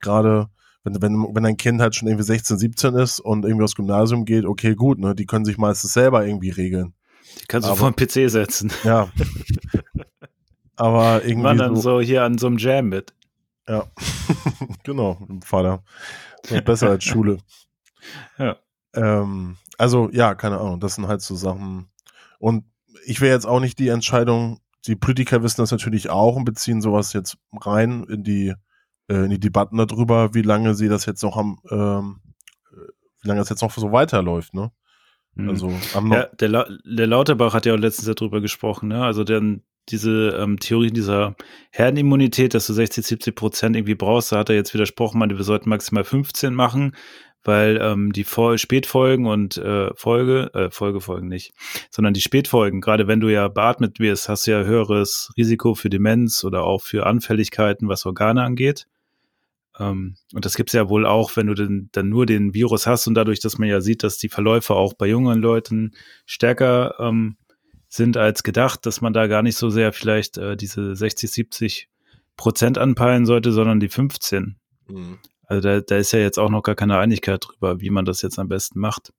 [0.00, 0.48] Gerade
[0.84, 4.24] wenn, wenn, wenn ein Kind halt schon irgendwie 16, 17 ist und irgendwie aufs Gymnasium
[4.24, 5.14] geht, okay, gut, ne?
[5.14, 6.92] Die können sich meistens selber irgendwie regeln.
[7.40, 8.70] Die kannst du Aber- vor den PC setzen.
[8.84, 9.08] Ja.
[10.76, 11.44] Aber irgendwie.
[11.44, 13.14] waren dann so, so hier an so einem Jam mit.
[13.68, 13.86] Ja.
[14.84, 15.82] genau, Vater.
[16.64, 17.38] Besser als Schule.
[18.38, 18.56] Ja.
[18.94, 20.80] Ähm, also, ja, keine Ahnung.
[20.80, 21.88] Das sind halt so Sachen.
[22.38, 22.64] Und
[23.06, 26.80] ich will jetzt auch nicht die Entscheidung, die Politiker wissen das natürlich auch und beziehen
[26.80, 28.54] sowas jetzt rein in die,
[29.08, 32.20] äh, in die Debatten darüber, wie lange sie das jetzt noch haben, ähm,
[32.70, 34.70] äh, wie lange das jetzt noch so weiterläuft, ne?
[35.34, 35.48] Mhm.
[35.48, 39.04] Also, am Ja, der, La der Lauterbach hat ja auch letztens darüber gesprochen, ne?
[39.04, 41.36] Also dann diese ähm, Theorie dieser
[41.70, 45.44] Herdenimmunität, dass du 60, 70 Prozent irgendwie brauchst, da hat er jetzt widersprochen, meinte, wir
[45.44, 46.94] sollten maximal 15 machen,
[47.44, 51.52] weil ähm, die Vol Spätfolgen und äh, Folge, äh, Folgefolgen nicht,
[51.90, 55.90] sondern die Spätfolgen, gerade wenn du ja beatmet wirst, hast du ja höheres Risiko für
[55.90, 58.86] Demenz oder auch für Anfälligkeiten, was Organe angeht.
[59.78, 63.06] Ähm, und das gibt's ja wohl auch, wenn du denn, dann nur den Virus hast
[63.06, 65.92] und dadurch, dass man ja sieht, dass die Verläufe auch bei jungen Leuten
[66.26, 67.36] stärker ähm,
[67.88, 71.88] sind als gedacht, dass man da gar nicht so sehr vielleicht äh, diese 60, 70
[72.36, 74.56] Prozent anpeilen sollte, sondern die 15.
[74.88, 75.18] Mhm.
[75.46, 78.22] Also da, da ist ja jetzt auch noch gar keine Einigkeit drüber, wie man das
[78.22, 79.12] jetzt am besten macht.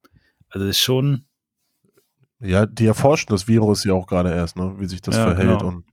[0.49, 1.25] Also das ist schon,
[2.39, 4.75] Ja, die erforschen das Virus ja auch gerade erst, ne?
[4.77, 5.59] Wie sich das Ja, verhält.
[5.59, 5.67] genau.
[5.67, 5.85] Und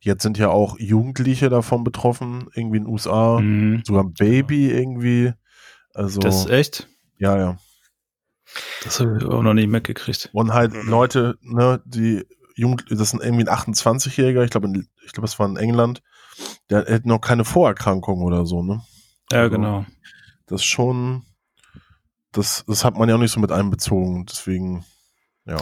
[0.00, 3.40] jetzt sind ja auch Jugendliche davon betroffen, irgendwie in den USA.
[3.40, 3.82] mhm.
[3.86, 5.32] Sogar ein Baby irgendwie.
[5.94, 6.88] Also, das ist echt.
[7.18, 7.58] ja, ja.
[8.84, 10.30] Das habe ich auch noch nicht mitgekriegt.
[10.32, 10.72] Und halt.
[10.84, 14.70] Leute, ne, die Jugend, das sind irgendwie ein 28-Jähriger, ich glaube,
[15.04, 16.02] ich glaube, es war in England,
[16.70, 18.82] der hat noch keine Vorerkrankung oder so, ne?
[19.34, 19.84] Ja, Also, genau.
[20.46, 21.22] Das ist schon,
[22.32, 24.84] das, das hat man ja auch nicht so mit einbezogen, deswegen,
[25.46, 25.56] ja.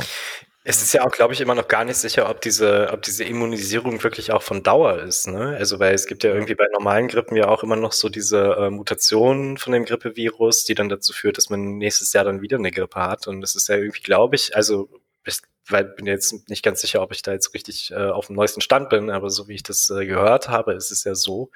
[0.64, 3.24] Es ist ja auch, glaube ich, immer noch gar nicht sicher, ob diese, ob diese
[3.24, 5.26] Immunisierung wirklich auch von Dauer ist.
[5.26, 5.56] Ne?
[5.58, 8.54] Also, weil es gibt ja irgendwie bei normalen Grippen ja auch immer noch so diese
[8.56, 12.58] äh, Mutationen von dem Grippevirus, die dann dazu führt, dass man nächstes Jahr dann wieder
[12.58, 13.26] eine Grippe hat.
[13.26, 14.88] Und das ist ja irgendwie, glaube ich, also
[15.24, 18.36] ich weil, bin jetzt nicht ganz sicher, ob ich da jetzt richtig äh, auf dem
[18.36, 21.50] neuesten Stand bin, aber so wie ich das äh, gehört habe, ist es ja so,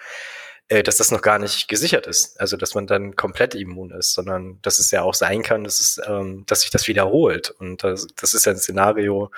[0.68, 2.40] äh, dass das noch gar nicht gesichert ist.
[2.40, 5.80] Also, dass man dann komplett immun ist, sondern dass es ja auch sein kann, dass
[5.80, 7.50] es, ähm, dass sich das wiederholt.
[7.58, 9.30] Und das, das ist ja ein Szenario,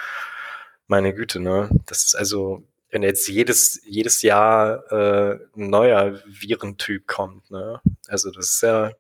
[0.86, 1.68] meine Güte, ne?
[1.86, 7.80] Das ist also, wenn jetzt jedes, jedes Jahr äh, ein neuer Virentyp kommt, ne?
[8.08, 8.92] Also, das ist ja,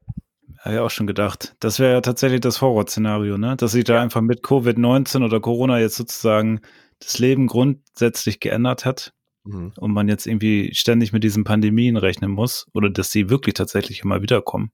[0.58, 1.56] Habe ich auch schon gedacht.
[1.60, 3.56] Das wäre ja tatsächlich das Horrorszenario, ne?
[3.56, 6.60] Dass sich da einfach mit Covid-19 oder Corona jetzt sozusagen
[7.00, 9.14] das Leben grundsätzlich geändert hat
[9.48, 9.72] Mhm.
[9.76, 14.02] und man jetzt irgendwie ständig mit diesen Pandemien rechnen muss oder dass sie wirklich tatsächlich
[14.04, 14.70] immer wiederkommen.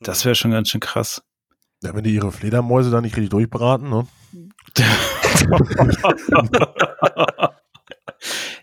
[0.00, 1.22] Das wäre schon ganz schön krass.
[1.82, 4.06] Ja, wenn die ihre Fledermäuse da nicht richtig durchbraten, ne?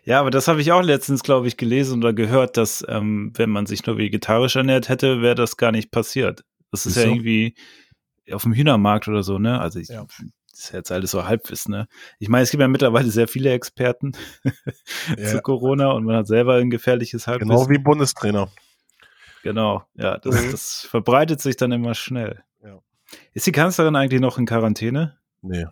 [0.03, 3.49] ja, aber das habe ich auch letztens, glaube ich, gelesen oder gehört, dass ähm, wenn
[3.49, 6.43] man sich nur vegetarisch ernährt hätte, wäre das gar nicht passiert.
[6.71, 7.07] Das ist Wieso?
[7.07, 7.55] ja irgendwie
[8.31, 9.59] auf dem Hühnermarkt oder so, ne?
[9.59, 10.05] Also ich, Ja.
[10.53, 11.87] Das ist jetzt alles so Halbwissen, ne?
[12.19, 14.13] Ich meine, es gibt ja mittlerweile sehr viele Experten
[15.17, 17.49] zu Corona und man hat selber ein gefährliches Halbwissen.
[17.55, 18.49] Genau wie Bundestrainer.
[19.43, 20.51] Genau, ja, das, Mhm.
[20.51, 22.43] das verbreitet sich dann immer schnell.
[22.63, 22.79] Ja.
[23.33, 25.17] Ist die Kanzlerin eigentlich noch in Quarantäne?
[25.41, 25.65] Nee.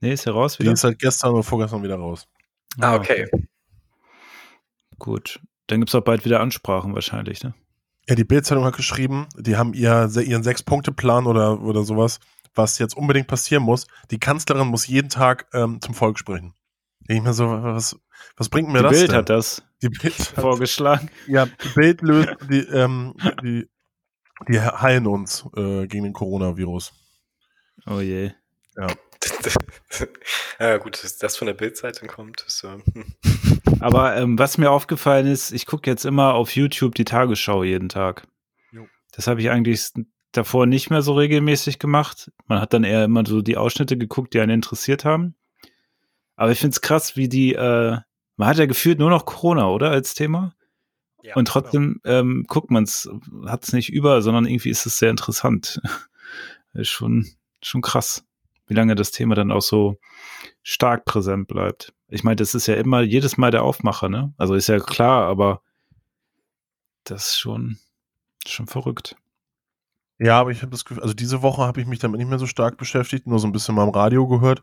[0.00, 0.72] Nee, ist ja raus Die wieder?
[0.72, 2.26] ist halt gestern oder vorgestern wieder raus.
[2.80, 3.28] Ah, okay.
[4.98, 5.40] Gut.
[5.68, 7.54] Dann gibt's auch bald wieder Ansprachen wahrscheinlich, ne?
[8.08, 12.18] Ja, die Bildzeitung hat geschrieben, die haben ihr, ihren Sechs-Punkte-Plan oder, oder sowas,
[12.54, 13.86] was jetzt unbedingt passieren muss.
[14.10, 16.54] Die Kanzlerin muss jeden Tag ähm, zum Volk sprechen.
[17.00, 17.96] Denke Ich mir so, was,
[18.36, 18.92] was bringt mir Die das?
[18.92, 19.16] Bild denn?
[19.16, 21.10] hat das die Bild hat, vorgeschlagen.
[21.26, 23.68] ja, die Bild löst, die, ähm, die,
[24.48, 26.92] die heilen uns äh, gegen den Coronavirus.
[27.86, 28.32] Oh je.
[30.58, 33.14] ja, gut, dass das von der Bildzeitung kommt, ist, äh, hm.
[33.80, 37.88] Aber ähm, was mir aufgefallen ist, ich gucke jetzt immer auf YouTube die Tagesschau jeden
[37.88, 38.26] Tag.
[38.72, 38.86] Jo.
[39.12, 39.90] Das habe ich eigentlich
[40.32, 42.30] davor nicht mehr so regelmäßig gemacht.
[42.46, 45.34] Man hat dann eher immer so die Ausschnitte geguckt, die einen interessiert haben.
[46.36, 47.98] Aber ich finde es krass, wie die, äh,
[48.36, 50.54] man hat ja gefühlt nur noch Corona, oder, als Thema?
[51.22, 53.10] ja, Und trotzdem ähm, guckt man es,
[53.46, 55.80] hat es nicht über, sondern irgendwie ist es sehr interessant.
[56.72, 57.26] ist schon,
[57.62, 58.24] schon krass,
[58.66, 59.98] wie lange das Thema dann auch so
[60.62, 61.92] stark präsent bleibt.
[62.08, 64.32] Ich meine, das ist ja immer jedes Mal der Aufmacher, ne?
[64.36, 65.62] Also ist ja klar, aber
[67.04, 67.78] das ist schon,
[68.46, 69.16] schon verrückt.
[70.20, 72.38] Ja, aber ich habe das Gefühl, also diese Woche habe ich mich damit nicht mehr
[72.38, 74.62] so stark beschäftigt, nur so ein bisschen mal im Radio gehört.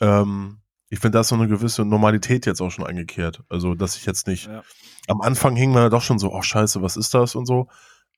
[0.00, 3.42] Ähm, ich finde, da ist so eine gewisse Normalität jetzt auch schon eingekehrt.
[3.48, 4.46] Also, dass ich jetzt nicht.
[4.46, 4.62] Ja.
[5.08, 7.66] Am Anfang hing man doch schon so, oh Scheiße, was ist das und so.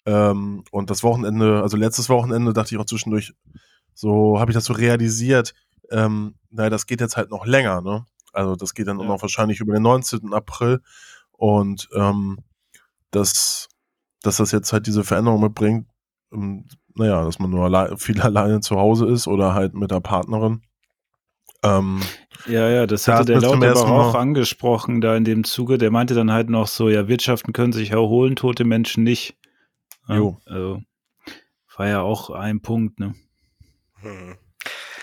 [0.05, 3.33] Ähm, und das Wochenende, also letztes Wochenende dachte ich auch zwischendurch,
[3.95, 5.55] so habe ich das so realisiert,
[5.91, 8.05] ähm, naja, das geht jetzt halt noch länger, ne?
[8.33, 9.07] Also das geht dann Ja.
[9.07, 10.33] noch wahrscheinlich über den 19.
[10.33, 10.81] April
[11.33, 12.39] und ähm,
[13.11, 13.69] dass,
[14.23, 15.87] dass das jetzt halt diese Veränderung mitbringt,
[16.33, 20.01] ähm, naja, dass man nur alle viel alleine zu Hause ist oder halt mit der
[20.01, 20.62] Partnerin.
[21.62, 22.01] Ähm,
[22.47, 25.76] Ja, ja, das Da hatte der Lauterbach auch angesprochen da in dem Zuge.
[25.78, 29.37] Der meinte dann halt noch so, ja, Wirtschaften können sich erholen, tote Menschen nicht.
[30.09, 30.39] Ja, Jo.
[30.47, 30.81] Also,
[31.81, 33.14] war ja auch ein Punkt, ne?
[34.03, 34.37] Hm.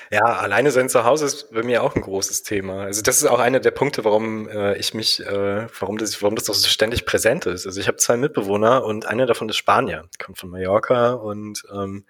[0.10, 2.84] Ja, alleine sein Zuhause ist bei mir auch ein großes Thema.
[2.84, 6.36] Also das ist auch einer der Punkte, warum äh, ich mich, äh, warum das, warum
[6.36, 7.66] das auch so ständig präsent ist.
[7.66, 12.06] Also ich habe zwei Mitbewohner und einer davon ist Spanier, kommt von Mallorca und ähm,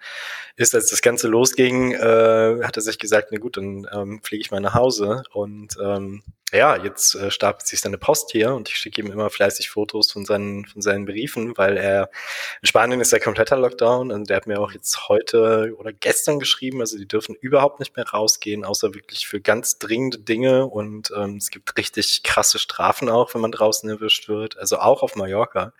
[0.56, 4.42] ist, als das Ganze losging, äh, hat er sich gesagt, na gut, dann ähm, fliege
[4.42, 6.22] ich mal nach Hause und ähm,
[6.52, 10.12] ja, jetzt äh, stapelt sich seine Post hier und ich schicke ihm immer fleißig Fotos
[10.12, 12.10] von seinen, von seinen Briefen, weil er
[12.62, 16.38] in Spanien ist ja kompletter Lockdown und der hat mir auch jetzt heute oder gestern
[16.38, 21.12] geschrieben, also die dürfen überhaupt nicht mehr rausgehen, außer wirklich für ganz dringende Dinge und
[21.16, 25.16] ähm, es gibt richtig krasse Strafen auch, wenn man draußen erwischt wird, also auch auf
[25.16, 25.72] Mallorca.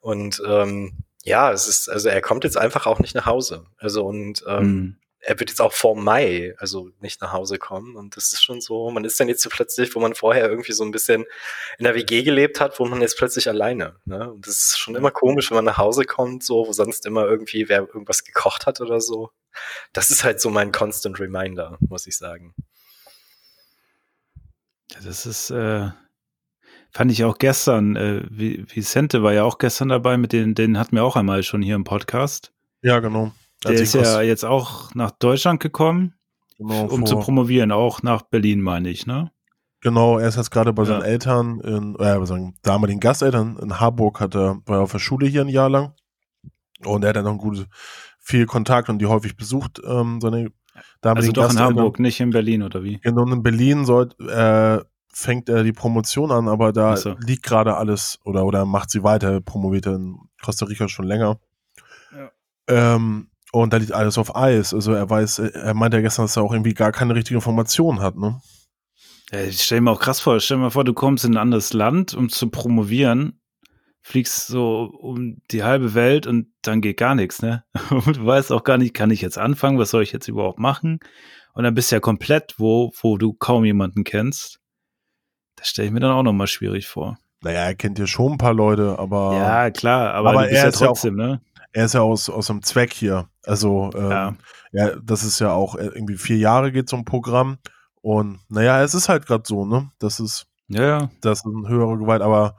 [0.00, 3.66] Und ähm, ja, es ist, also er kommt jetzt einfach auch nicht nach Hause.
[3.78, 4.96] Also und ähm, Hm.
[5.24, 7.94] Er wird jetzt auch vor Mai, also nicht nach Hause kommen.
[7.96, 10.72] Und das ist schon so, man ist dann jetzt so plötzlich, wo man vorher irgendwie
[10.72, 11.24] so ein bisschen
[11.78, 13.96] in der WG gelebt hat, wo man jetzt plötzlich alleine.
[14.04, 14.32] Ne?
[14.32, 17.24] Und das ist schon immer komisch, wenn man nach Hause kommt, so, wo sonst immer
[17.24, 19.30] irgendwie wer irgendwas gekocht hat oder so.
[19.92, 22.54] Das ist halt so mein constant reminder, muss ich sagen.
[24.92, 25.88] Ja, Das ist, äh,
[26.90, 30.78] fand ich auch gestern, äh, Vi- Vicente war ja auch gestern dabei, mit denen, den
[30.78, 32.52] hatten wir auch einmal schon hier im Podcast.
[32.82, 33.32] ja, genau.
[33.64, 36.14] Der ist ja jetzt auch nach Deutschland gekommen,
[36.58, 39.30] genau, um zu promovieren, auch nach Berlin, meine ich, ne?
[39.80, 40.88] Genau, er ist jetzt gerade bei Ja.
[40.88, 44.92] seinen Eltern, in, äh, bei seinen damaligen Gasteltern in Harburg, hat er, war er auf
[44.92, 45.92] der Schule hier ein Jahr lang.
[46.84, 47.66] Und er hat dann noch gute,
[48.20, 50.50] viel Kontakt und die häufig besucht, ähm, seine
[51.00, 51.58] damaligen Also doch in.
[51.58, 52.98] Hamburg, nicht in Berlin, oder wie?
[52.98, 54.78] Genau, in Berlin soll, äh,
[55.12, 57.14] fängt er die Promotion an, aber da so.
[57.18, 61.06] liegt gerade alles oder oder macht sie weiter, er promoviert er in Costa Rica schon
[61.06, 61.38] länger.
[62.16, 62.30] Ja.
[62.68, 64.74] Ähm, und da liegt alles auf Eis.
[64.74, 68.00] Also er weiß, er meinte ja gestern, dass er auch irgendwie gar keine richtige Information
[68.00, 68.40] hat, ne?
[69.30, 70.40] Ja, ich stell mir auch krass vor.
[70.40, 73.40] Stell dir mal vor, du kommst in ein anderes Land, um zu promovieren,
[74.02, 77.64] fliegst so um die halbe Welt und dann geht gar nichts, ne?
[77.90, 80.58] Und du weißt auch gar nicht, kann ich jetzt anfangen, was soll ich jetzt überhaupt
[80.58, 80.98] machen?
[81.54, 84.58] Und dann bist du ja komplett wo, wo du kaum jemanden kennst.
[85.56, 87.18] Das stelle ich mir dann auch nochmal schwierig vor.
[87.42, 90.68] Naja, er kennt ja schon ein paar Leute, aber Ja, klar, aber, Aber er ja
[90.68, 91.40] ist ja auch- trotzdem, ne?
[91.72, 93.28] Er ist ja aus, aus einem Zweck hier.
[93.44, 94.34] Also, ähm, Ja.
[94.72, 94.90] ja.
[95.02, 97.58] das ist ja auch äh, irgendwie vier Jahre geht so ein Programm.
[98.00, 99.90] Und naja, es ist halt gerade so, ne?
[99.98, 101.10] Das ist, Ja, ja.
[101.20, 102.56] das ist eine höhere Gewalt, aber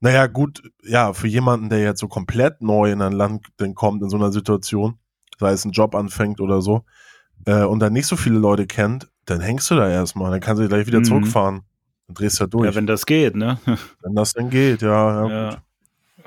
[0.00, 4.00] naja, gut, ja, für jemanden, der jetzt so komplett neu in ein Land dann kommt,
[4.02, 4.98] in so einer Situation,
[5.40, 6.84] sei es ein Job anfängt oder so,
[7.46, 10.62] äh, und dann nicht so viele Leute kennt, dann hängst du da erstmal, dann kannst
[10.62, 11.04] du gleich wieder Mhm.
[11.04, 11.62] zurückfahren.
[12.06, 12.66] Dann drehst du ja durch.
[12.66, 13.58] Ja, wenn das geht, ne?
[14.02, 15.26] wenn das dann geht, ja.
[15.26, 15.50] Ja, Ja.
[15.50, 15.58] gut.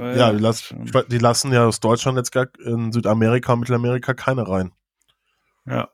[0.02, 0.86] Ja, die, lass, schon.
[0.86, 4.72] ich weiß, die lassen ja aus Deutschland jetzt gar in Südamerika und Mittelamerika keine rein.
[5.66, 5.90] Ja.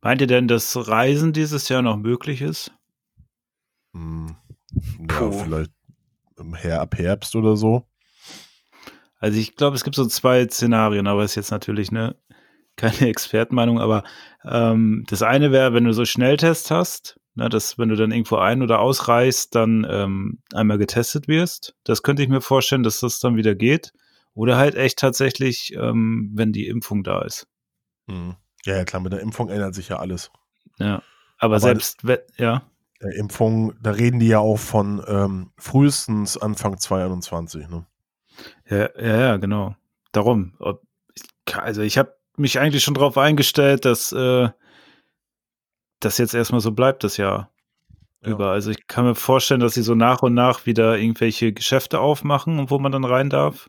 [0.00, 2.72] Meint ihr denn, dass Reisen dieses Jahr noch möglich ist?
[3.92, 4.36] Hm.
[5.10, 5.32] Ja, Puh.
[5.32, 5.72] vielleicht
[6.54, 7.84] Her ab Herbst oder so.
[9.18, 12.14] Also ich glaube, es gibt so zwei Szenarien, aber ist jetzt natürlich ne,
[12.76, 14.04] keine Expertenmeinung, aber
[14.44, 18.36] ähm, das eine wäre, wenn du so Schnelltest hast, ne, dass wenn du dann irgendwo
[18.36, 21.74] ein- oder ausreist, dann ähm, einmal getestet wirst.
[21.84, 23.92] Das könnte ich mir vorstellen, dass das dann wieder geht.
[24.34, 27.48] Oder halt echt tatsächlich, ähm, wenn die Impfung da ist.
[28.08, 28.36] Hm.
[28.64, 30.30] Ja, ja, klar, mit der Impfung ändert sich ja alles.
[30.78, 31.02] Ja.
[31.38, 32.62] Aber, Aber- selbst, we- ja.
[33.02, 37.68] Der Impfung, da reden die ja auch von ähm, frühestens Anfang 2021.
[37.68, 37.86] Ne?
[38.68, 39.76] Ja, ja, ja, genau.
[40.12, 40.54] Darum.
[41.54, 44.48] Also ich habe mich eigentlich schon darauf eingestellt, dass äh,
[46.00, 47.50] das jetzt erstmal so bleibt, das Jahr
[48.22, 48.30] Ja.
[48.32, 48.50] über.
[48.50, 52.58] Also ich kann mir vorstellen, dass sie so nach und nach wieder irgendwelche Geschäfte aufmachen
[52.58, 53.68] und wo man dann rein darf.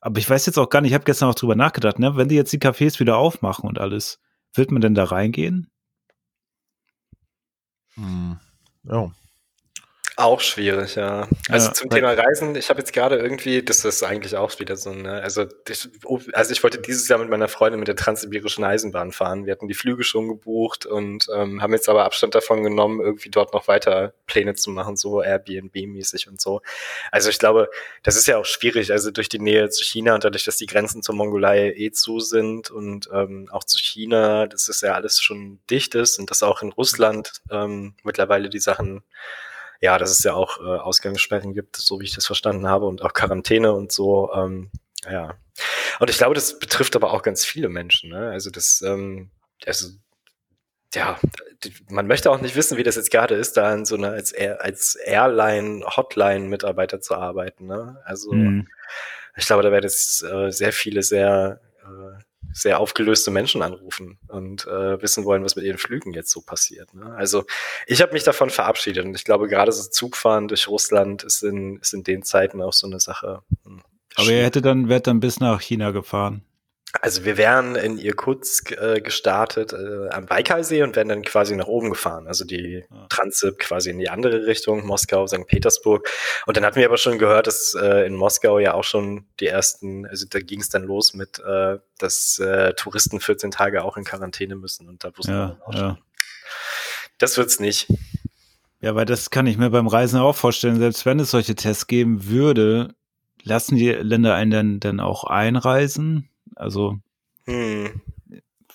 [0.00, 2.16] Aber ich weiß jetzt auch gar nicht, ich habe gestern auch drüber nachgedacht, ne?
[2.16, 4.20] wenn die jetzt die Cafés wieder aufmachen und alles,
[4.54, 5.70] wird man denn da reingehen?
[7.94, 8.38] Hm.
[8.84, 9.10] Ja.
[10.18, 11.28] Auch schwierig, ja.
[11.50, 14.74] Also Ja, zum Thema Reisen, ich habe jetzt gerade irgendwie, das ist eigentlich auch wieder
[14.74, 15.90] so, ne, also ich,
[16.32, 19.44] also ich wollte dieses Jahr mit meiner Freundin mit der Transsibirischen Eisenbahn fahren.
[19.44, 23.28] Wir hatten die Flüge schon gebucht und ähm, haben jetzt aber Abstand davon genommen, irgendwie
[23.28, 26.62] dort noch weiter Pläne zu machen, so Airbnb-mäßig und so.
[27.12, 27.68] Also ich glaube,
[28.02, 30.66] das ist ja auch schwierig, also durch die Nähe zu China und dadurch, dass die
[30.66, 35.20] Grenzen zur Mongolei eh zu sind und ähm, auch zu China, das ist ja alles
[35.20, 39.02] schon dicht ist und dass auch in Russland ähm, mittlerweile die Sachen
[39.80, 43.02] ja, dass es ja auch äh, Ausgangssperren gibt, so wie ich das verstanden habe, und
[43.02, 44.32] auch Quarantäne und so.
[44.34, 44.70] Ähm,
[45.10, 45.34] ja.
[46.00, 48.10] Und ich glaube, das betrifft aber auch ganz viele Menschen.
[48.10, 48.30] Ne?
[48.30, 49.30] Also das, ähm,
[49.64, 49.90] also
[50.94, 51.18] ja,
[51.88, 54.32] man möchte auch nicht wissen, wie das jetzt gerade ist, da in so einer als,
[54.32, 57.66] Air- als Airline-Hotline-Mitarbeiter zu arbeiten.
[57.66, 58.00] Ne?
[58.04, 58.68] Also Hm.
[59.36, 62.22] ich glaube, da werden jetzt äh, sehr viele sehr, äh,
[62.52, 66.94] sehr aufgelöste Menschen anrufen und äh, wissen wollen, was mit ihren Flügen jetzt so passiert.
[66.94, 67.14] Ne?
[67.16, 67.44] Also
[67.86, 71.76] ich habe mich davon verabschiedet und ich glaube, gerade so Zugfahren durch Russland ist in,
[71.78, 73.42] ist in den Zeiten auch so eine Sache.
[73.64, 73.82] hm,
[74.14, 76.45] Aber ihr hättet dann, wärt dann bis nach China gefahren.
[77.00, 81.66] Also wir wären in Irkutsk äh, gestartet äh, am Baikalsee und wären dann quasi nach
[81.66, 82.26] oben gefahren.
[82.26, 82.84] Also die.
[83.08, 85.46] Transit quasi in die andere Richtung, Moskau, St.
[85.46, 86.08] Petersburg.
[86.46, 89.46] Und dann hatten wir aber schon gehört, dass äh, in Moskau ja auch schon die
[89.46, 93.96] ersten, also da ging es dann los mit, äh, dass äh, Touristen 14 Tage auch
[93.96, 94.88] in Quarantäne müssen.
[94.88, 95.78] Und da wussten wir Ja, dann auch ja.
[95.78, 95.98] schon.
[97.18, 97.88] Das wird's nicht.
[98.80, 100.78] Ja, weil das kann ich mir beim Reisen auch vorstellen.
[100.78, 102.94] Selbst wenn es solche Tests geben würde,
[103.42, 106.28] lassen die Länder einen dann, dann auch einreisen?
[106.56, 106.98] Also
[107.46, 108.00] Hm.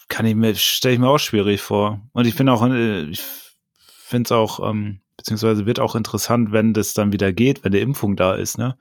[0.08, 2.02] kann ich mir, stelle ich mir auch schwierig vor.
[2.14, 3.22] Und ich finde auch, äh, ich
[3.84, 7.80] finde es auch, ähm, beziehungsweise wird auch interessant, wenn das dann wieder geht, wenn die
[7.80, 8.78] Impfung da ist, ne?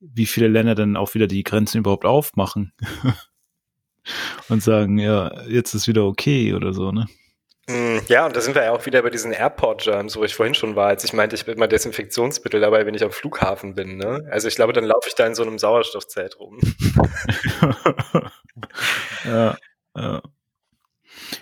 [0.00, 2.72] Wie viele Länder dann auch wieder die Grenzen überhaupt aufmachen
[4.48, 7.06] und sagen, ja, jetzt ist wieder okay oder so, ne?
[7.70, 10.54] Hm, Ja, und da sind wir ja auch wieder bei diesen Airport-Germs, wo ich vorhin
[10.54, 13.96] schon war, als ich meinte, ich bin immer Desinfektionsmittel dabei, wenn ich am Flughafen bin.
[13.96, 14.26] Ne?
[14.30, 16.58] Also ich glaube, dann laufe ich da in so einem Sauerstoffzelt rum.
[19.24, 19.56] ja,
[19.96, 20.22] ja.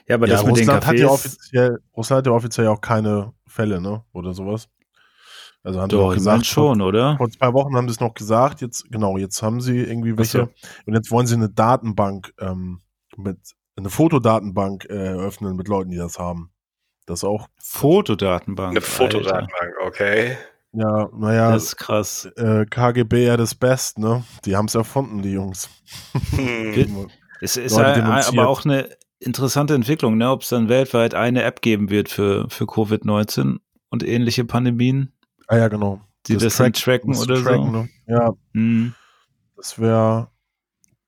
[0.07, 2.81] Ja, aber ja, das mit den Russland, hat ja offiziell, Russland hat ja offiziell auch
[2.81, 4.03] keine Fälle, ne?
[4.13, 4.69] Oder sowas.
[5.63, 7.17] Also haben sie doch, mein gesagt, schon, oder?
[7.17, 10.39] Vor zwei Wochen haben sie es noch gesagt, jetzt, genau, jetzt haben sie irgendwie welche.
[10.39, 10.49] so.
[10.87, 12.81] Und jetzt wollen sie eine Datenbank ähm,
[13.17, 13.39] mit
[13.79, 16.51] eine Fotodatenbank äh, eröffnen mit Leuten, die das haben.
[17.07, 17.49] Das auch.
[17.63, 18.71] Fotodatenbank.
[18.73, 20.37] Eine Fotodatenbank, okay.
[20.73, 22.27] Ja, naja, Das ist krass.
[22.37, 24.25] äh, KGB ja das Best, ne?
[24.45, 25.71] Die haben es erfunden, die Jungs.
[26.37, 27.09] Hm.
[27.41, 27.95] Es ist ja
[28.29, 28.89] aber auch eine
[29.21, 30.31] interessante Entwicklung, ne?
[30.31, 33.59] ob es dann weltweit eine App geben wird für, für Covid-19
[33.91, 35.13] und ähnliche Pandemien,
[35.47, 36.01] Ah ja, genau.
[36.27, 37.71] die das, dann tracken das oder tracken, so.
[37.71, 37.89] Ne?
[38.07, 38.95] Ja, Hm.
[39.57, 40.29] das wäre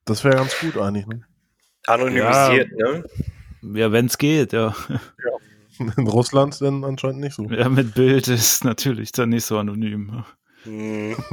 [0.06, 1.22] das wäre ganz gut eigentlich, ne?
[1.86, 3.04] Anonymisiert, ne?
[3.74, 4.74] Ja, wenn es geht, ja.
[5.78, 7.44] In Russland dann anscheinend nicht so.
[7.44, 10.24] Ja, mit Bild ist natürlich dann nicht so anonym.
[10.64, 11.16] Hm.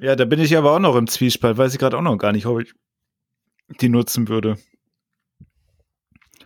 [0.00, 2.32] Ja, da bin ich aber auch noch im Zwiespalt, weiß ich gerade auch noch gar
[2.32, 2.72] nicht, ob ich
[3.82, 4.56] die nutzen würde.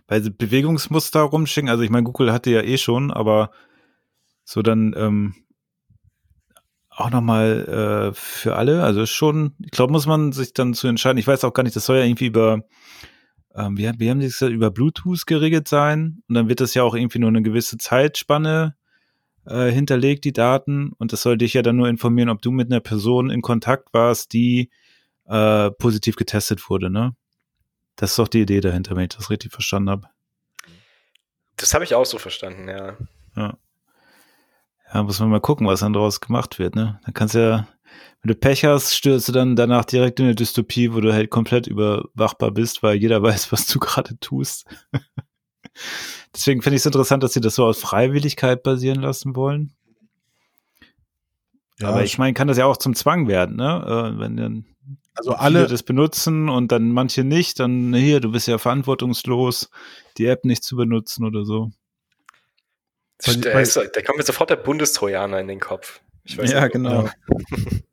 [0.07, 3.51] Weil sie Bewegungsmuster rumschicken, also ich meine, Google hatte ja eh schon, aber
[4.43, 5.35] so dann ähm,
[6.95, 11.17] auch nochmal äh, für alle, also schon, ich glaube, muss man sich dann zu entscheiden.
[11.17, 12.63] Ich weiß auch gar nicht, das soll ja irgendwie über,
[13.53, 16.83] ähm, wie, wie haben die gesagt, über Bluetooth geregelt sein und dann wird das ja
[16.83, 18.75] auch irgendwie nur eine gewisse Zeitspanne
[19.45, 20.91] äh, hinterlegt, die Daten.
[20.97, 23.93] Und das soll dich ja dann nur informieren, ob du mit einer Person in Kontakt
[23.93, 24.69] warst, die
[25.25, 27.15] äh, positiv getestet wurde, ne?
[27.95, 30.07] Das ist doch die Idee dahinter, wenn ich das richtig verstanden habe.
[31.55, 32.97] Das habe ich auch so verstanden, ja.
[33.37, 33.57] Ja,
[34.93, 36.99] muss man mal gucken, was dann daraus gemacht wird, ne?
[37.05, 37.67] Dann kannst du ja,
[38.21, 41.29] wenn du Pech hast, stürzt du dann danach direkt in eine Dystopie, wo du halt
[41.29, 44.65] komplett überwachbar bist, weil jeder weiß, was du gerade tust.
[46.33, 49.73] Deswegen finde ich es interessant, dass sie das so aus Freiwilligkeit basieren lassen wollen.
[51.79, 54.13] Ja, Aber ich meine, kann das ja auch zum Zwang werden, ne?
[54.15, 54.65] Äh, wenn dann
[55.15, 59.69] also alle, das benutzen und dann manche nicht, dann hier, du bist ja verantwortungslos,
[60.17, 61.71] die App nicht zu benutzen oder so.
[63.23, 66.01] Weil- Da, ist, da kommt mir sofort der Bundestrojaner in den Kopf.
[66.23, 67.07] Ich weiß Ja, nicht, genau.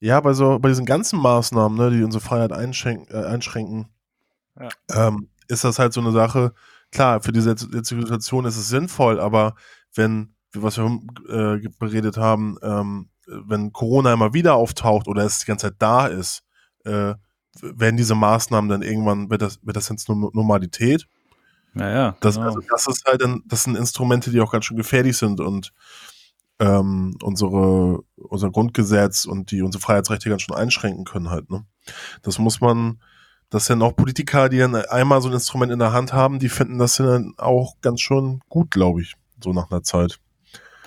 [0.00, 3.88] ja, bei so, bei diesen ganzen Maßnahmen, ne, die unsere Freiheit einschränken, äh, einschränken
[4.58, 4.68] Ja.
[5.08, 6.52] ähm, ist das halt so eine Sache.
[6.92, 9.54] Klar, für diese jetzige Situation ist es sinnvoll, aber
[9.94, 15.46] wenn, was wir äh, beredet haben, ähm, wenn Corona immer wieder auftaucht oder es die
[15.46, 16.44] ganze Zeit da ist,
[16.84, 17.14] äh,
[17.60, 20.30] werden diese Maßnahmen dann irgendwann, wird das, wird das jetzt Norm-
[21.74, 22.46] Naja, Das, genau.
[22.46, 25.72] also, das ist halt dann, das sind Instrumente, die auch ganz schön gefährlich sind und
[26.60, 31.64] ähm, unsere, unser Grundgesetz und die unsere Freiheitsrechte ganz schön einschränken können halt, ne?
[32.22, 33.00] Das muss man,
[33.50, 36.48] das sind auch Politiker, die dann einmal so ein Instrument in der Hand haben, die
[36.48, 40.18] finden das dann auch ganz schön gut, glaube ich, so nach einer Zeit.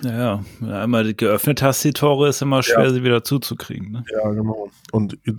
[0.02, 3.92] Ja, wenn du einmal geöffnet hast, die Tore, ist immer schwer, sie wieder zuzukriegen.
[3.92, 4.04] Ne?
[4.10, 4.68] Ja, genau.
[4.90, 5.32] Und äh,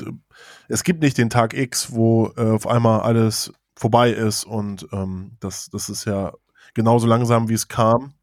[0.70, 3.52] es gibt nicht den Tag X, wo äh, auf einmal alles
[3.84, 6.32] vorbei ist und ähm, das, das ist ja
[6.74, 8.14] genauso langsam, wie es kam.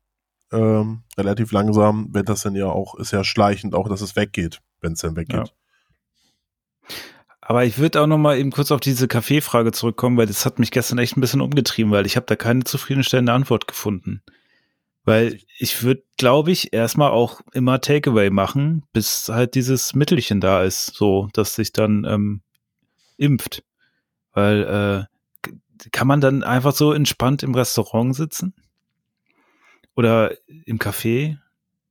[0.50, 4.62] Ähm, relativ langsam wird das dann ja auch, ist ja schleichend auch, dass es weggeht,
[4.80, 5.52] wenn es dann weggeht.
[7.42, 10.58] Aber ich würde auch noch mal eben kurz auf diese Kaffeefrage zurückkommen, weil das hat
[10.58, 14.22] mich gestern echt ein bisschen umgetrieben, weil ich habe da keine zufriedenstellende Antwort gefunden.
[15.04, 20.62] Weil ich würde, glaube ich, erstmal auch immer Takeaway machen, bis halt dieses Mittelchen da
[20.62, 22.40] ist, so, dass sich dann ähm,
[23.18, 23.62] impft.
[24.32, 25.19] Weil äh,
[25.92, 28.54] kann man dann einfach so entspannt im Restaurant sitzen?
[29.96, 30.32] Oder
[30.66, 31.38] im Café?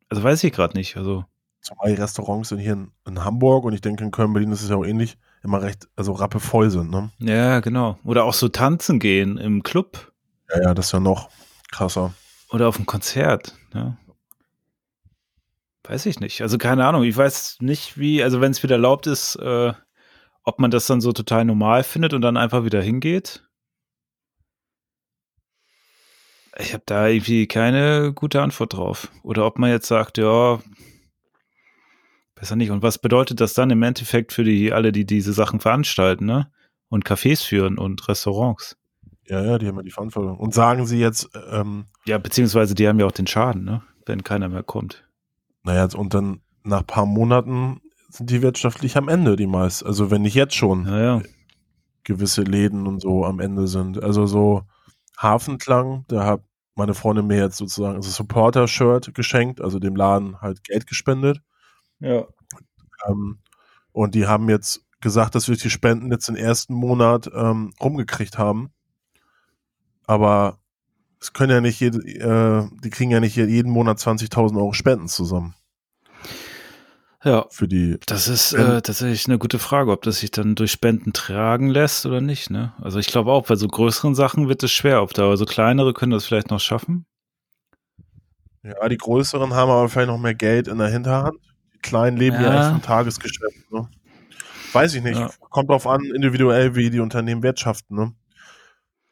[0.10, 0.98] Also weiß ich gerade nicht.
[0.98, 1.26] Also
[1.62, 4.70] Zumal Restaurants sind hier in, in Hamburg und ich denke in Köln, Berlin ist es
[4.70, 7.12] ja auch ähnlich, immer recht, also rappevoll sind, ne?
[7.20, 8.00] ja, genau.
[8.06, 10.14] Oder auch so tanzen gehen im Club.
[10.50, 11.30] Ja, ja, das ist ja noch
[11.72, 12.14] krasser.
[12.52, 13.56] Oder auf ein Konzert.
[13.74, 13.98] Ne?
[15.84, 16.42] Weiß ich nicht.
[16.42, 17.04] Also keine Ahnung.
[17.04, 19.74] Ich weiß nicht, wie, also wenn es wieder erlaubt ist, äh,
[20.44, 23.44] ob man das dann so total normal findet und dann einfach wieder hingeht.
[26.60, 29.10] Ich habe da irgendwie keine gute Antwort drauf.
[29.24, 30.60] Oder ob man jetzt sagt, ja,
[32.36, 32.72] besser nicht.
[32.72, 36.52] Und was bedeutet das dann im Endeffekt für die alle, die diese Sachen veranstalten, ne?
[36.90, 38.78] Und Cafés führen und Restaurants?
[39.26, 40.38] Ja, ja, die haben ja die Verantwortung.
[40.38, 43.84] Und sagen sie jetzt, ähm, Ja, beziehungsweise die haben ja auch den Schaden, ne?
[44.06, 45.08] Wenn keiner mehr kommt.
[45.64, 47.80] Naja, und dann nach ein paar Monaten
[48.10, 49.86] sind die wirtschaftlich am Ende, die meist.
[49.86, 51.22] Also wenn nicht jetzt schon Naja.
[52.04, 54.02] gewisse Läden und so am Ende sind.
[54.04, 54.64] Also so
[55.18, 56.42] Hafenklang, da hat
[56.80, 61.42] meine Freundin mir jetzt sozusagen das Supporter-Shirt geschenkt, also dem Laden halt Geld gespendet.
[62.00, 62.26] Ja.
[63.08, 63.40] Ähm,
[63.92, 68.38] und die haben jetzt gesagt, dass wir die Spenden jetzt den ersten Monat ähm, rumgekriegt
[68.38, 68.72] haben.
[70.08, 70.60] Aber
[71.22, 75.08] es können ja nicht jede, äh, die kriegen ja nicht jeden Monat 20.000 Euro Spenden
[75.08, 75.54] zusammen
[77.24, 80.72] Ja, für die das ist äh, tatsächlich eine gute Frage, ob das sich dann durch
[80.72, 82.72] Spenden tragen lässt oder nicht, ne?
[82.82, 85.36] Also ich glaube auch, bei so größeren Sachen wird es schwer auf Dauer.
[85.36, 87.06] So kleinere können das vielleicht noch schaffen.
[88.64, 91.36] Ja, die größeren haben aber vielleicht noch mehr Geld in der Hinterhand.
[91.74, 92.62] Die kleinen leben ja, Ja.
[92.62, 93.72] echt vom Tagesgeschäft.
[93.72, 93.90] Ne?
[94.72, 95.20] weiß ich nicht.
[95.20, 95.30] Ja.
[95.40, 98.14] Kommt drauf an, individuell, wie die Unternehmen wirtschaften, ne?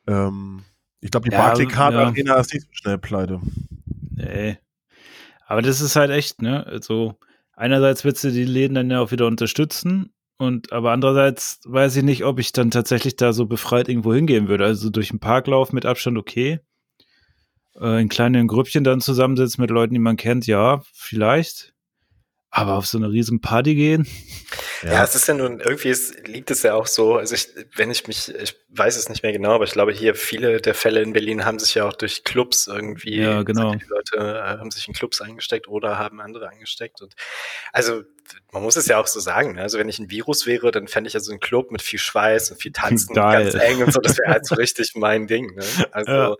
[0.07, 0.63] Ähm,
[1.01, 2.05] ich glaube, die Ja, Barclaycard ja.
[2.05, 3.41] Arena ist nicht so schnell pleite.
[4.11, 4.57] Nee.
[5.45, 6.65] Aber das ist halt echt, ne?
[6.65, 7.17] Also,
[7.57, 10.13] einerseits willst du die Läden dann ja auch wieder unterstützen.
[10.37, 14.47] Und aber andererseits weiß ich nicht, ob ich dann tatsächlich da so befreit irgendwo hingehen
[14.47, 14.65] würde.
[14.65, 16.59] Also durch den Parklauf mit Abstand okay.
[17.79, 21.73] Äh, in kleinen Grüppchen dann zusammensitzen mit Leuten, die man kennt, ja, vielleicht.
[22.49, 24.07] Aber auf so eine riesen Party gehen?
[24.81, 25.03] Ja.
[25.03, 28.07] es ist ja nun, irgendwie ist, liegt es ja auch so, also ich, wenn ich
[28.07, 31.11] mich, ich weiß es nicht mehr genau, aber ich glaube hier viele der Fälle in
[31.13, 33.75] Berlin haben sich ja auch durch Clubs irgendwie, Ja, genau.
[33.75, 37.15] die Leute äh, haben sich in Clubs eingesteckt oder haben andere angesteckt und
[37.73, 38.03] also
[38.53, 39.61] man muss es ja auch so sagen, ne?
[39.61, 41.99] also wenn ich ein Virus wäre, dann fände ich ja so einen Club mit viel
[41.99, 43.51] Schweiß und viel Tanzen, Geil.
[43.51, 45.65] ganz eng und so, das wäre halt so richtig mein Ding, ne?
[45.91, 46.35] also Ja.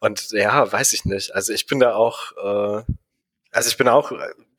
[0.00, 2.82] und ja, weiß ich nicht, also ich bin da auch, äh,
[3.52, 4.16] also ich bin auch, äh,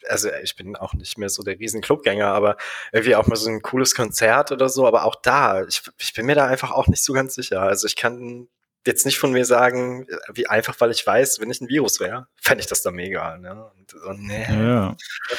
[0.10, 2.58] also ich bin auch nicht mehr so der riesen Clubgänger, aber
[2.92, 6.26] irgendwie auch mal so ein cooles Konzert oder so, aber auch da, ich, ich bin
[6.26, 7.62] mir da einfach auch nicht so ganz sicher.
[7.62, 8.48] Also ich kann
[8.86, 12.28] jetzt nicht von mir sagen, wie einfach, weil ich weiß, wenn ich ein Virus wäre,
[12.36, 13.38] fände ich das da mega.
[13.38, 13.66] Ne?
[13.78, 14.46] Und, und nee.
[14.50, 14.96] Ja,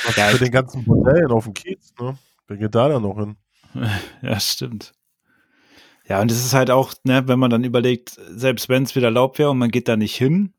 [0.06, 2.16] Was Ja, für den ganzen Modellen auf dem Kiez, ne?
[2.46, 3.36] Wer geht da dann noch hin?
[4.22, 4.92] ja, stimmt.
[6.06, 9.06] Ja, und es ist halt auch, ne, wenn man dann überlegt, selbst wenn es wieder
[9.06, 10.52] erlaubt wäre und man geht da nicht hin,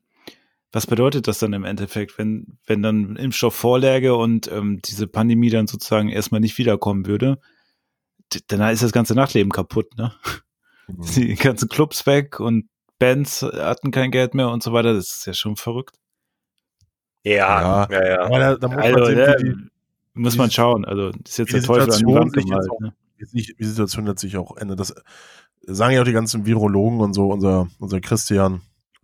[0.72, 5.06] was bedeutet das dann im Endeffekt, wenn, wenn dann ein Impfstoff vorläge und ähm, diese
[5.06, 7.38] Pandemie dann sozusagen erstmal nicht wiederkommen würde?
[8.48, 10.12] Dann ist das ganze Nachtleben kaputt, ne?
[10.88, 11.02] Mhm.
[11.14, 14.94] Die ganzen Clubs weg und Bands hatten kein Geld mehr und so weiter.
[14.94, 15.96] Das ist ja schon verrückt.
[17.22, 18.20] Ja, ja, ja.
[18.22, 19.54] Aber da, da muss Also, man sehen, wie, die,
[20.14, 20.84] muss wie man die- schauen.
[20.84, 22.70] Also, das ist jetzt der die Teufel an die Wand gemalt.
[22.70, 22.94] auch- Ne?
[23.18, 24.78] wie sich- wie die Situation jetzt sich auch ändert.
[24.80, 24.94] Das
[25.62, 28.60] sagen ja auch die ganzen Virologen und so, unser, unser Christian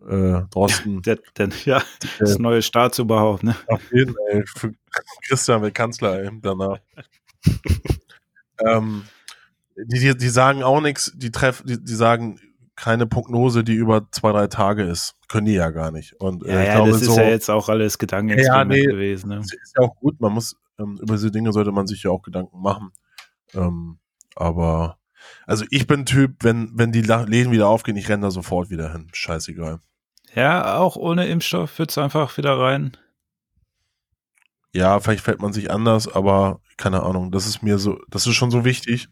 [0.08, 1.02] äh, Drosten.
[1.02, 1.82] Der, der, ja,
[2.18, 3.56] das neue Staatsoberhaupt, ne?
[3.66, 4.72] Auf jeden ey, für
[5.26, 6.78] Christian wird Kanzler ey, danach.
[8.66, 9.04] ähm,
[9.76, 12.38] die, die, die sagen auch nichts, die treffen, die, die sagen
[12.76, 15.14] keine Prognose, die über zwei, drei Tage ist.
[15.28, 16.14] Können die ja gar nicht.
[16.14, 18.86] Und äh, Ja, ich ja, glaube, das so, ist ja jetzt auch alles Gedankenexperiment Ja,
[18.86, 18.92] nee.
[18.92, 19.28] gewesen.
[19.28, 19.36] Ne?
[19.36, 22.10] das ist ja auch gut, man muss, ähm, über diese Dinge sollte man sich ja
[22.10, 22.90] auch Gedanken machen.
[23.54, 23.98] Ähm,
[24.34, 24.98] aber,
[25.46, 28.92] also ich bin Typ, wenn, wenn die Läden wieder aufgehen, ich renne da sofort wieder
[28.92, 29.08] hin.
[29.12, 29.80] Scheißegal.
[30.34, 32.96] Ja, auch ohne Impfstoff wird's einfach wieder rein.
[34.74, 38.34] Ja, vielleicht fällt man sich anders, aber keine Ahnung, das ist mir so, das ist
[38.34, 39.08] schon so wichtig.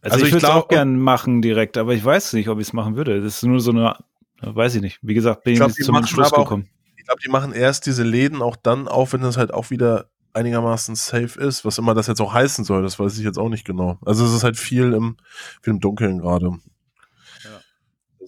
[0.00, 2.58] Also, Also ich ich würde es auch gern machen direkt, aber ich weiß nicht, ob
[2.58, 3.20] ich es machen würde.
[3.20, 3.96] Das ist nur so eine,
[4.40, 4.98] weiß ich nicht.
[5.02, 6.68] Wie gesagt, bin Ich glaub, zum Schluss aber auch- gekommen.
[6.96, 10.06] Ich glaube, die machen erst diese Läden auch dann auf, wenn das halt auch wieder
[10.32, 13.48] einigermaßen safe ist, was immer das jetzt auch heißen soll, das weiß ich jetzt auch
[13.48, 13.98] nicht genau.
[14.04, 15.16] Also es ist halt viel im,
[15.62, 16.52] viel im Dunkeln gerade.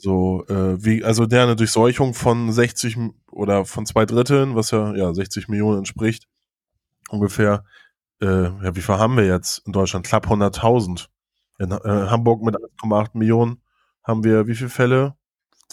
[0.01, 4.70] So, äh, wie, also der eine Durchseuchung von 60 M- oder von zwei Dritteln, was
[4.70, 6.28] ja, ja 60 Millionen entspricht,
[7.09, 7.64] ungefähr,
[8.20, 10.07] äh, ja, wie viel haben wir jetzt in Deutschland?
[10.07, 11.09] Knapp 100.000.
[11.59, 13.62] In äh, Hamburg mit 1,8 Millionen
[14.05, 15.14] haben wir wie viele Fälle?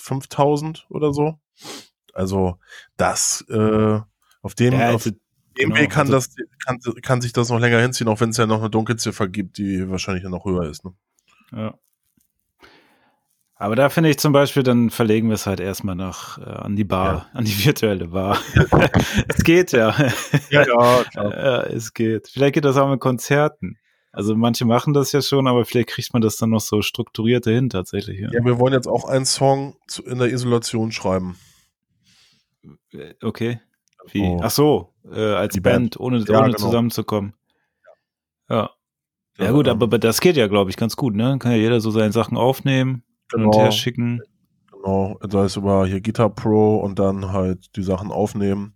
[0.02, 1.40] 5000 oder so?
[2.14, 2.58] Also,
[2.98, 4.00] das, äh,
[4.42, 5.20] auf dem, Ja, auf also, dem
[5.70, 8.38] genau, Weg kann, also- das, kann, kann sich das noch länger hinziehen, auch wenn es
[8.38, 10.84] ja noch eine Dunkelziffer gibt, die wahrscheinlich ja noch höher ist.
[10.86, 10.94] Ne?
[11.52, 11.74] ja.
[13.58, 16.76] Aber da finde ich zum Beispiel, dann verlegen wir es halt erstmal nach, äh, an
[16.76, 18.38] die Bar, an die virtuelle Bar.
[19.30, 19.96] es geht ja.
[20.50, 22.28] Ja, ja, Ja, es geht.
[22.28, 23.78] Vielleicht geht das auch mit Konzerten.
[24.12, 27.46] Also manche machen das ja schon, aber vielleicht kriegt man das dann noch so strukturiert
[27.46, 28.20] hin tatsächlich.
[28.20, 28.30] Ja.
[28.32, 31.38] Ja, wir wollen jetzt auch einen Song zu, in der Isolation schreiben.
[32.94, 33.60] Äh, Okay.
[34.12, 34.22] Wie?
[34.22, 34.40] Oh.
[34.44, 36.00] Ach so, äh, als Die Band, Band.
[36.00, 36.58] ohne, Ja, ohne genau.
[36.58, 37.34] zusammenzukommen.
[38.50, 38.70] Ja.
[39.38, 41.38] Ja, gut, aber, aber das geht ja, glaube ich, ganz gut, ne?
[41.40, 43.64] Kann ja jeder so seine Sachen aufnehmen, hin und Genau.
[43.66, 44.22] her schicken.
[44.72, 48.76] Genau, sei es über hier Guitar Pro und dann halt die Sachen aufnehmen.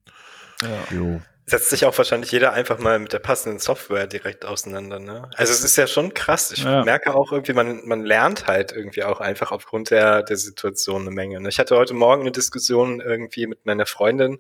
[0.61, 0.95] Ja.
[0.97, 1.21] Jo.
[1.45, 5.27] Setzt sich auch wahrscheinlich jeder einfach mal mit der passenden Software direkt auseinander, ne?
[5.35, 6.51] Also es ist ja schon krass.
[6.51, 6.83] Ich Ja.
[6.83, 11.11] merke auch irgendwie, man, man lernt halt irgendwie auch einfach aufgrund der, der Situation eine
[11.11, 11.41] Menge.
[11.41, 11.49] ne?
[11.49, 14.39] Ich hatte heute Morgen eine Diskussion irgendwie mit meiner Freundin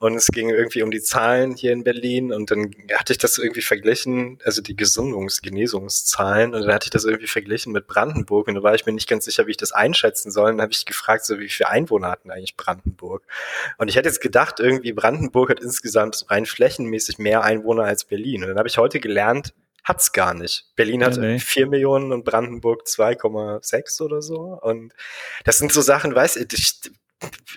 [0.00, 3.36] und es ging irgendwie um die Zahlen hier in Berlin und dann hatte ich das
[3.36, 8.48] irgendwie verglichen, also die Gesundungs-, Genesungszahlen und dann hatte ich das irgendwie verglichen mit Brandenburg
[8.48, 10.62] und da war ich mir nicht ganz sicher, wie ich das einschätzen soll und dann
[10.62, 13.22] habe ich gefragt, so wie viele Einwohner hatten eigentlich Brandenburg?
[13.76, 18.42] Und ich hätte jetzt gedacht, irgendwie Brandenburg hat insgesamt rein flächenmäßig mehr Einwohner als Berlin.
[18.42, 19.52] Und dann habe ich heute gelernt,
[19.84, 20.72] hat's gar nicht.
[20.76, 21.38] Berlin hat Ja, nee.
[21.38, 24.58] 4 Millionen und Brandenburg 2,6 oder so.
[24.62, 24.94] Und
[25.44, 26.80] das sind so Sachen, weiß ich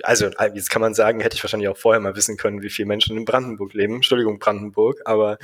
[0.03, 2.87] also jetzt kann man sagen, hätte ich wahrscheinlich auch vorher mal wissen können, wie viele
[2.87, 3.95] Menschen in Brandenburg leben.
[3.95, 5.37] Entschuldigung, Brandenburg, aber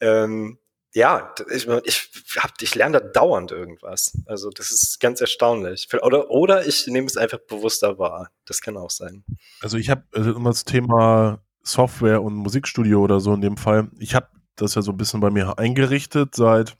[0.00, 0.58] ähm,
[0.94, 4.16] ja, ich, ich, hab, ich lerne da dauernd irgendwas.
[4.26, 5.88] Also das ist ganz erstaunlich.
[6.02, 8.30] Oder, oder ich nehme es einfach bewusster wahr.
[8.46, 9.24] Das kann auch sein.
[9.60, 13.90] Also ich habe also immer das Thema Software und Musikstudio oder so in dem Fall.
[13.98, 16.76] Ich habe das ja so ein bisschen bei mir eingerichtet, seit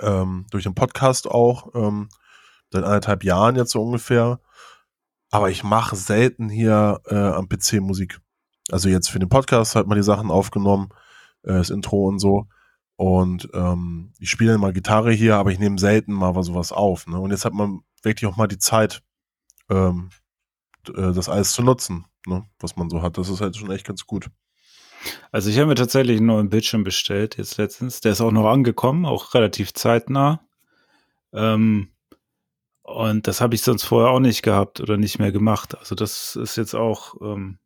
[0.00, 2.08] ähm, durch den Podcast auch, ähm,
[2.70, 4.38] seit anderthalb Jahren jetzt so ungefähr.
[5.30, 8.20] Aber ich mache selten hier äh, am PC Musik.
[8.70, 10.88] Also jetzt für den Podcast hat man die Sachen aufgenommen,
[11.42, 12.46] äh, das Intro und so.
[12.96, 17.06] Und ähm, ich spiele mal Gitarre hier, aber ich nehme selten mal sowas auf.
[17.06, 17.18] Ne?
[17.18, 19.02] Und jetzt hat man wirklich auch mal die Zeit,
[19.70, 20.10] ähm,
[20.88, 22.44] äh, das alles zu nutzen, ne?
[22.58, 23.16] was man so hat.
[23.16, 24.28] Das ist halt schon echt ganz gut.
[25.32, 28.00] Also ich habe mir tatsächlich einen neuen Bildschirm bestellt jetzt letztens.
[28.00, 30.44] Der ist auch noch angekommen, auch relativ zeitnah.
[31.32, 31.88] Ähm,
[32.90, 35.78] und das habe ich sonst vorher auch nicht gehabt oder nicht mehr gemacht.
[35.78, 37.58] Also das ist jetzt auch ähm,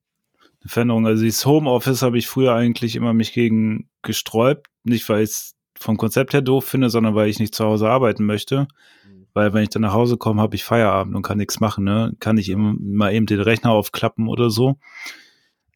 [0.60, 1.06] eine Veränderung.
[1.06, 4.66] Also dieses Homeoffice habe ich früher eigentlich immer mich gegen gesträubt.
[4.82, 7.88] Nicht, weil ich es vom Konzept her doof finde, sondern weil ich nicht zu Hause
[7.88, 8.68] arbeiten möchte.
[9.06, 9.26] Mhm.
[9.32, 11.84] Weil wenn ich dann nach Hause komme, habe ich Feierabend und kann nichts machen.
[11.84, 12.14] Ne?
[12.20, 14.78] Kann ich eben mal eben den Rechner aufklappen oder so.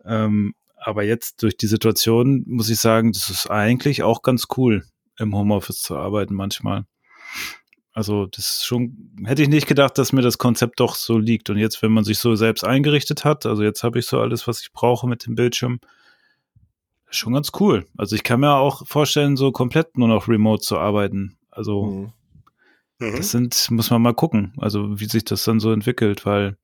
[0.04, 4.84] Ähm, aber jetzt durch die Situation muss ich sagen, das ist eigentlich auch ganz cool,
[5.18, 6.84] im Homeoffice zu arbeiten manchmal.
[7.98, 11.50] Also das schon, hätte ich nicht gedacht, dass mir das Konzept doch so liegt.
[11.50, 14.46] Und jetzt, wenn man sich so selbst eingerichtet hat, also jetzt habe ich so alles,
[14.46, 15.80] was ich brauche mit dem Bildschirm,
[17.10, 17.86] schon ganz cool.
[17.96, 21.38] Also ich kann mir auch vorstellen, so komplett nur noch remote zu arbeiten.
[21.50, 22.12] Also
[23.00, 23.04] mhm.
[23.04, 23.16] mhm.
[23.16, 26.56] das sind, muss man mal gucken, also wie sich das dann so entwickelt, weil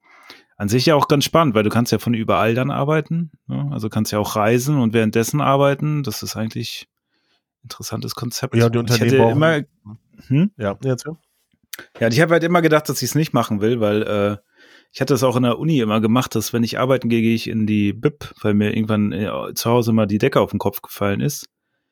[0.56, 3.32] an sich ja auch ganz spannend, weil du kannst ja von überall dann arbeiten.
[3.48, 3.70] Ne?
[3.72, 6.04] Also kannst ja auch reisen und währenddessen arbeiten.
[6.04, 6.86] Das ist eigentlich
[7.58, 8.54] ein interessantes Konzept.
[8.54, 9.62] Ja, die Unternehmen ich hätte immer,
[10.28, 10.50] hm?
[10.56, 11.16] Ja, jetzt ja.
[12.00, 14.36] Ja, ich habe halt immer gedacht, dass ich es nicht machen will, weil äh,
[14.92, 17.34] ich hatte das auch in der Uni immer gemacht, dass wenn ich arbeiten gehe, gehe
[17.34, 20.60] ich in die BIP, weil mir irgendwann äh, zu Hause mal die Decke auf den
[20.60, 21.48] Kopf gefallen ist.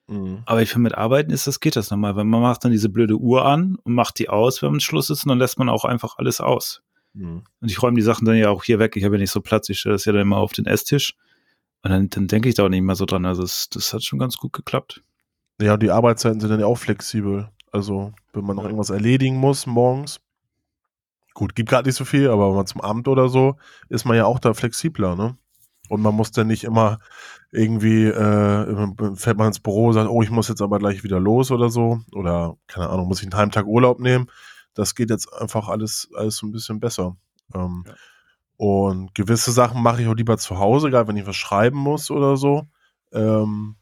[0.07, 0.43] Mhm.
[0.47, 2.89] Aber ich finde, mit Arbeiten ist das, geht das nochmal, weil man macht dann diese
[2.89, 5.69] blöde Uhr an und macht die aus, wenn man Schluss ist, und dann lässt man
[5.69, 6.83] auch einfach alles aus.
[7.15, 7.43] Mhm.
[7.61, 8.97] Und ich räume die Sachen dann ja auch hier weg.
[8.97, 11.15] Ich habe ja nicht so Platz, ich stelle das ja dann immer auf den Esstisch.
[11.83, 13.27] Und dann, dann denke ich da auch nicht mehr so dran.
[13.27, 15.03] Also das, das hat schon ganz gut geklappt.
[15.61, 17.49] Ja, die Arbeitszeiten sind dann ja auch flexibel.
[17.73, 20.21] Also, wenn man noch irgendwas erledigen muss morgens,
[21.35, 23.57] gut, gibt gerade nicht so viel, aber wenn man zum Amt oder so,
[23.89, 25.37] ist man ja auch da flexibler, ne?
[25.89, 27.01] Und man muss dann nicht immer
[27.51, 31.21] irgendwie, äh, fährt man ins Büro und sagt, oh, ich muss jetzt aber gleich wieder
[31.21, 32.01] los oder so.
[32.13, 34.31] Oder, keine Ahnung, muss ich einen halben Tag Urlaub nehmen.
[34.75, 37.17] Das geht jetzt einfach alles, alles so ein bisschen besser.
[37.55, 37.95] Ähm, ja.
[38.57, 42.11] Und gewisse Sachen mache ich auch lieber zu Hause, egal wenn ich was schreiben muss
[42.11, 42.69] oder so.
[43.13, 43.77] Ähm,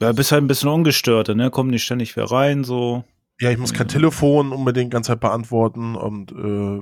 [0.00, 1.50] ja, bist halt ein bisschen ungestörter, ne?
[1.50, 3.04] Kommt nicht ständig wer rein, so.
[3.40, 6.36] Ja, ich muss kein Telefon unbedingt ganz Zeit beantworten und äh,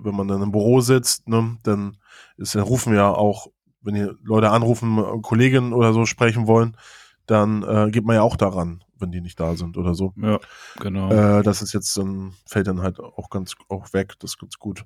[0.04, 1.98] wenn man dann im Büro sitzt, ne, dann
[2.36, 3.46] ist, dann rufen ja auch,
[3.80, 6.76] wenn die Leute anrufen, Kolleginnen oder so sprechen wollen,
[7.26, 10.12] dann äh, geht man ja auch daran, wenn die nicht da sind oder so.
[10.16, 10.40] Ja,
[10.80, 11.10] genau.
[11.12, 14.58] Äh, das ist jetzt dann fällt dann halt auch ganz auch weg, das ist ganz
[14.58, 14.84] gut.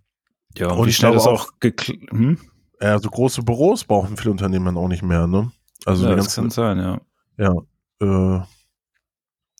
[0.58, 1.70] Ja, und, und wie schnell das auch, auch
[2.10, 2.38] hm?
[2.82, 5.50] Ja, so große Büros brauchen viele Unternehmen auch nicht mehr, ne?
[5.86, 7.00] Also ja, das kann sein, ja.
[7.38, 7.54] Ja,
[8.00, 8.42] äh,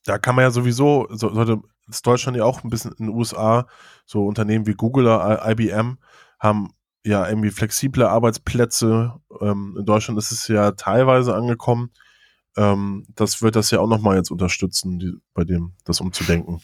[0.05, 3.15] da kann man ja sowieso, so, sollte ist Deutschland ja auch ein bisschen in den
[3.15, 3.67] USA,
[4.07, 5.99] so Unternehmen wie Google oder IBM
[6.39, 6.71] haben
[7.05, 9.15] ja irgendwie flexible Arbeitsplätze.
[9.41, 11.91] Ähm, in Deutschland ist es ja teilweise angekommen.
[12.57, 16.61] Ähm, das wird das ja auch nochmal jetzt unterstützen, die, bei dem, das umzudenken.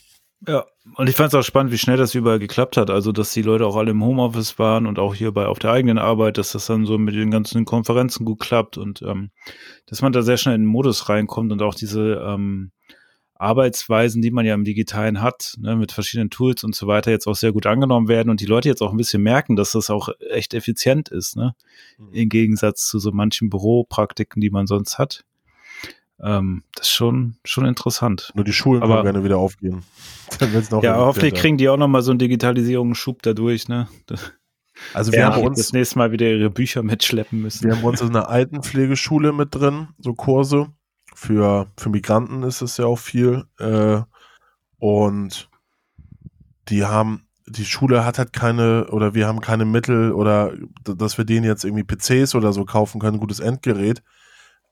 [0.47, 0.65] Ja,
[0.95, 2.91] und ich fand es auch spannend, wie schnell das überall geklappt hat.
[2.91, 5.99] Also, dass die Leute auch alle im Homeoffice waren und auch hierbei auf der eigenen
[5.99, 9.31] Arbeit, dass das dann so mit den ganzen Konferenzen gut klappt und ähm,
[9.87, 12.71] dass man da sehr schnell in den Modus reinkommt und auch diese ähm,
[13.39, 17.29] Arbeitsweisen, die man ja im Digitalen hat, ne, mit verschiedenen Tools und so weiter, jetzt
[17.29, 19.91] auch sehr gut angenommen werden und die Leute jetzt auch ein bisschen merken, dass das
[19.91, 21.55] auch echt effizient ist, ne?
[21.99, 22.13] Mhm.
[22.13, 25.25] Im Gegensatz zu so manchen Büropraktiken, die man sonst hat.
[26.21, 28.33] Ähm, das ist schon, schon interessant.
[28.35, 29.85] Nur die Schulen Aber, gerne wieder aufgehen.
[30.83, 33.89] ja, hoffentlich kriegen die auch nochmal so einen Digitalisierungsschub dadurch, ne?
[34.95, 37.69] Also wir ja, haben uns das nächste Mal wieder ihre Bücher mitschleppen müssen.
[37.69, 40.73] Wir haben uns in einer Altenpflegeschule mit drin, so Kurse
[41.19, 43.45] für, für Migranten ist es ja auch viel.
[43.59, 44.03] Äh,
[44.79, 45.51] und
[46.69, 50.53] die haben, die Schule hat halt keine, oder wir haben keine Mittel, oder
[50.85, 54.03] dass wir denen jetzt irgendwie PCs oder so kaufen können, gutes Endgerät.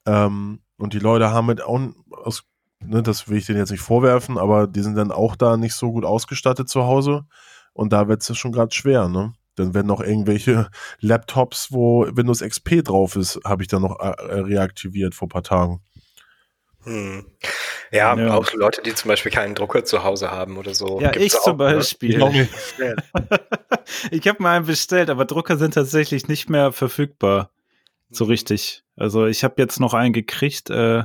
[0.07, 1.80] Ähm, und die Leute haben mit auch,
[2.22, 2.44] aus,
[2.78, 5.74] ne, das will ich denen jetzt nicht vorwerfen, aber die sind dann auch da nicht
[5.74, 7.26] so gut ausgestattet zu Hause.
[7.72, 9.34] Und da wird es schon gerade schwer, ne?
[9.57, 10.68] Dann werden noch irgendwelche
[11.01, 15.82] Laptops, wo Windows XP drauf ist, habe ich dann noch äh, reaktiviert vor paar Tagen.
[16.87, 17.26] Hm.
[17.91, 21.01] Ja, ja, auch Leute, die zum Beispiel keinen Drucker zu Hause haben oder so.
[21.01, 21.64] Ja, Gibt's ich zum ne?
[21.64, 22.20] Beispiel.
[24.11, 27.51] Ich, ich habe mal einen bestellt, aber Drucker sind tatsächlich nicht mehr verfügbar.
[28.11, 28.30] So hm.
[28.30, 28.84] richtig.
[28.97, 30.70] Also ich habe jetzt noch einen gekriegt.
[30.70, 31.05] Äh,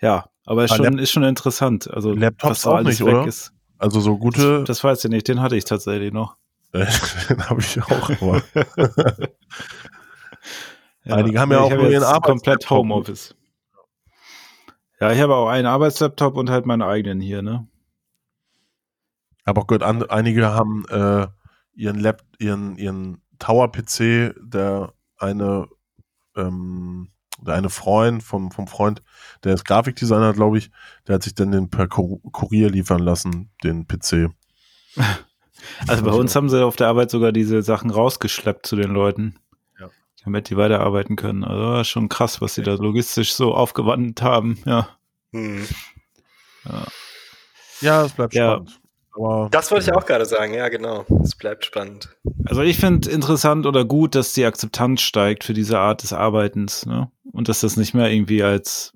[0.00, 1.88] ja, aber ist, ah, schon, ist schon interessant.
[1.92, 3.26] Also Laptops auch nicht, oder?
[3.26, 3.52] Ist.
[3.78, 4.58] Also so gute.
[4.60, 5.28] Das, das weiß ich nicht.
[5.28, 6.36] Den hatte ich tatsächlich noch.
[6.72, 8.10] den habe ich auch.
[8.20, 8.42] Aber
[11.04, 13.34] ja, Einige haben ja auch nur ihren Arbeit komplett Homeoffice.
[15.00, 17.66] Ja, ich habe auch einen Arbeitslaptop und halt meinen eigenen hier, ne?
[19.44, 21.26] Aber Gott, an, einige haben äh,
[21.74, 25.68] ihren Lab, ihren, ihren Tower-PC, der eine,
[26.36, 29.02] ähm, der eine Freund vom, vom Freund,
[29.44, 30.70] der ist Grafikdesigner, glaube ich,
[31.06, 34.30] der hat sich dann den per Kur Kurier liefern lassen, den PC.
[35.88, 39.40] Also bei uns haben sie auf der Arbeit sogar diese Sachen rausgeschleppt zu den Leuten.
[40.28, 40.32] Ja.
[40.32, 41.44] Damit die weiterarbeiten können.
[41.44, 44.88] Also war schon krass, was sie da logistisch so aufgewandt haben, ja.
[45.32, 45.66] Hm.
[47.80, 48.52] Ja, es bleibt Ja.
[48.54, 48.80] spannend.
[49.14, 51.04] Aber, Das wollte ich auch gerade sagen, ja, genau.
[51.22, 52.16] Es bleibt spannend.
[52.44, 56.86] Also ich finde interessant oder gut, dass die Akzeptanz steigt für diese Art des Arbeitens,
[56.86, 57.10] ne?
[57.32, 58.92] Und dass das nicht mehr irgendwie als,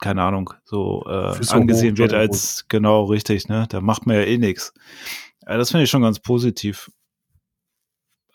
[0.00, 3.66] keine Ahnung, so äh, Füße angesehen hoch, wird als genau richtig, ne?
[3.70, 4.74] Da macht man ja eh nichts.
[5.46, 6.90] Ja, das finde ich schon ganz positiv.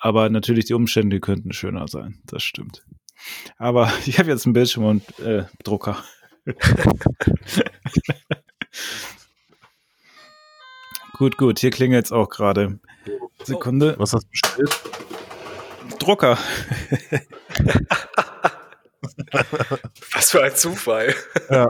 [0.05, 2.85] Aber natürlich die Umstände könnten schöner sein, das stimmt.
[3.57, 5.97] Aber ich habe jetzt einen Bildschirm und äh, Drucker.
[11.17, 12.79] gut, gut, hier klingelt es auch gerade.
[13.43, 13.95] Sekunde.
[13.97, 14.79] Was hast du bestellt?
[15.97, 16.37] Drucker.
[20.13, 21.15] Was für ein Zufall.
[21.49, 21.67] Ja.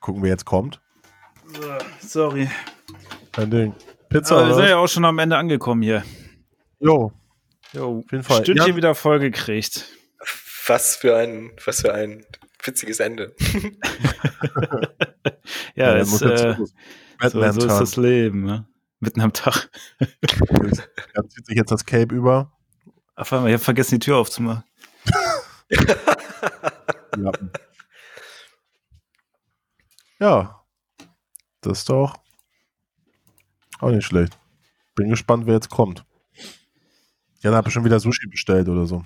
[0.00, 0.80] Gucken, wer jetzt kommt.
[2.00, 2.50] Sorry.
[3.30, 3.72] Kein Ding.
[4.12, 6.04] Pizza, So, wir sind ja auch schon am Ende angekommen hier.
[6.78, 7.12] Jo,
[7.72, 8.42] Jo, auf jeden Fall.
[8.42, 9.88] Stündchen Jan, wieder voll gekriegt.
[10.66, 12.24] Was für ein, was für ein
[12.62, 13.34] witziges Ende.
[15.74, 16.56] Ja, muss jetzt äh,
[17.28, 18.44] so, so ist das Leben.
[18.44, 18.66] Ne?
[19.00, 19.70] Mitten am Tag.
[21.14, 22.52] Er zieht sich jetzt das Cape über.
[23.14, 24.64] Auf einmal, ich habe vergessen, die Tür aufzumachen.
[27.18, 27.32] Ja.
[30.18, 30.64] ja.
[31.60, 32.21] Das ist doch
[33.82, 34.38] auch nicht schlecht.
[34.94, 36.04] Bin gespannt, wer jetzt kommt.
[37.40, 39.04] Jan hat schon wieder Sushi bestellt oder so.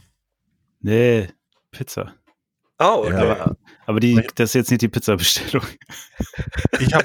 [0.80, 1.28] Nee,
[1.70, 2.14] Pizza.
[2.78, 3.28] Oh, okay.
[3.28, 3.56] Ja.
[3.86, 5.66] Aber die, das ist jetzt nicht die Pizza-Bestellung.
[6.78, 7.04] Ich habe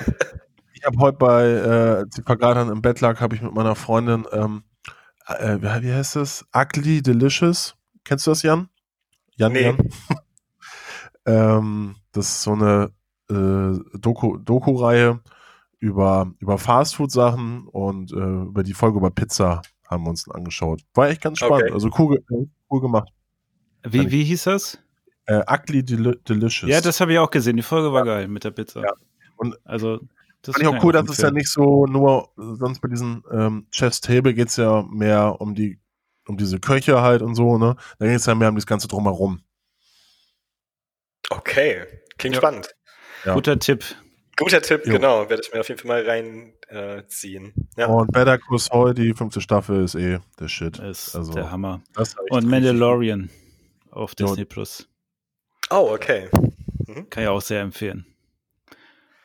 [0.74, 4.26] ich hab heute bei, äh, ich dann im Bett lag, habe ich mit meiner Freundin,
[4.34, 4.64] ähm,
[5.28, 6.46] äh, wie heißt das?
[6.54, 7.76] Ugly Delicious.
[8.04, 8.68] Kennst du das, Jan?
[9.36, 9.62] Jan, Nee.
[9.64, 9.78] Jan?
[11.26, 12.92] ähm, das ist so eine
[13.30, 13.34] äh,
[13.98, 15.22] Doku- Doku-Reihe
[15.82, 20.82] über, über Fastfood-Sachen und äh, über die Folge über Pizza haben wir uns angeschaut.
[20.94, 21.64] War echt ganz spannend.
[21.64, 21.74] Okay.
[21.74, 23.10] Also cool, äh, cool gemacht.
[23.84, 24.80] Wie, wie hieß das?
[25.26, 26.70] Äh, Ugly Del Delicious.
[26.70, 27.58] Ja, das habe ich auch gesehen.
[27.58, 28.82] Die Folge war geil mit der Pizza.
[28.82, 28.94] Ja.
[29.38, 30.00] Und also,
[30.44, 33.66] das Fand ich auch cool, dass es ja nicht so nur, sonst bei diesen ähm,
[33.72, 35.80] Chef's Table geht es ja mehr um die,
[36.28, 37.76] um diese Köche halt und so, ne?
[37.98, 39.42] Da geht es ja mehr um das Ganze drumherum.
[41.32, 41.86] Okay.
[42.20, 42.42] Klingt Ja.
[42.42, 42.76] spannend.
[43.26, 43.34] Ja.
[43.34, 43.84] Guter Tipp.
[44.44, 44.94] Guter Tipp, Jo.
[44.94, 45.30] genau.
[45.30, 46.54] Werde ich mir auf jeden Fall mal reinziehen.
[46.70, 47.54] Äh, ziehen.
[47.78, 47.88] ja.
[47.88, 50.80] Und Better Call Saul, die fünfte Staffel, ist eh der Shit.
[50.80, 51.82] Ist Also, der Hammer.
[51.98, 53.30] Und richtig Mandalorian
[53.92, 54.26] auf Ja.
[54.26, 54.88] Disney Plus.
[55.70, 56.30] Oh, okay.
[57.10, 58.06] Kann ich auch sehr empfehlen.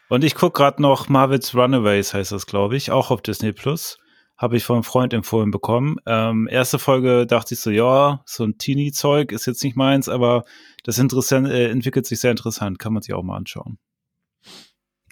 [0.08, 3.98] Und ich gucke gerade noch Marvel's Runaways, heißt das, glaube ich, auch auf Disney Plus.
[4.36, 5.96] Habe ich von einem Freund empfohlen bekommen.
[6.06, 10.44] Ähm, erste Folge dachte ich so, ja, so ein Teenie-Zeug ist jetzt nicht meins, aber
[10.84, 12.78] das interessant, äh, entwickelt sich sehr interessant.
[12.78, 13.78] Kann man sich auch mal anschauen.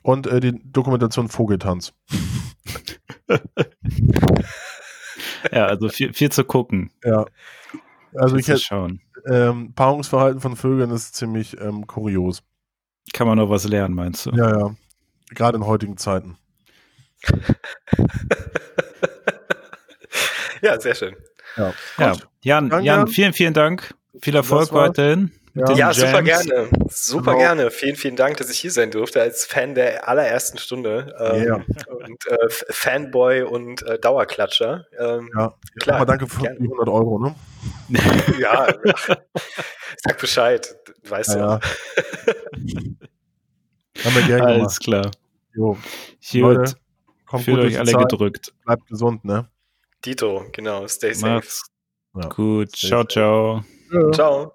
[0.05, 1.95] Und äh, die Dokumentation Vogeltanz.
[5.51, 6.91] Ja, also viel, viel zu gucken.
[7.03, 7.25] Ja.
[8.15, 9.01] Also viel ich hätte, schauen.
[9.27, 12.43] ähm, Paarungsverhalten von Vögeln ist ziemlich ähm, kurios.
[13.15, 14.31] Kann man noch was lernen, meinst du?
[14.33, 14.75] Ja, ja.
[15.31, 16.37] Gerade in heutigen Zeiten.
[20.63, 21.15] Ja, sehr schön.
[21.59, 21.75] Ja.
[21.99, 22.17] Ja.
[22.43, 23.09] Jan, Danke, Jan, Jan.
[23.09, 23.95] vielen, vielen Dank.
[24.21, 25.33] Viel Erfolg weiterhin.
[25.55, 25.73] Ja.
[25.75, 26.69] Ja, super gerne.
[26.91, 27.39] Super Genau.
[27.39, 27.71] gerne.
[27.71, 31.15] Vielen, vielen Dank, dass ich hier sein durfte als Fan der allerersten Stunde.
[31.19, 31.65] Ähm, Yeah.
[32.07, 34.85] Und äh, Fanboy und äh, Dauerklatscher.
[34.99, 35.55] Ähm, Ja.
[35.79, 36.59] Klar, Nochmal danke für gerne.
[36.59, 37.35] die 100 Euro, ne?
[38.41, 38.67] ja,
[40.05, 40.77] sag Bescheid.
[41.09, 41.63] Weißt Ja, du.
[42.67, 42.85] ja.
[44.05, 44.83] Haben wir gerne Alles gemacht.
[44.83, 45.11] klar.
[45.55, 45.73] Jo.
[45.75, 46.41] Gut.
[46.41, 46.75] Leute,
[47.27, 48.11] kommt Fühlt gut euch durch alle Zeit.
[48.11, 48.53] gedrückt.
[48.65, 49.49] Bleibt gesund, ne?
[50.05, 50.89] Dito, genau.
[50.89, 51.35] Stay safe.
[51.35, 51.63] Macht's
[52.21, 52.29] Ja.
[52.29, 52.77] gut.
[52.77, 53.65] Stay Ciao, safe.
[53.95, 54.11] Ciao.
[54.13, 54.53] Ciao.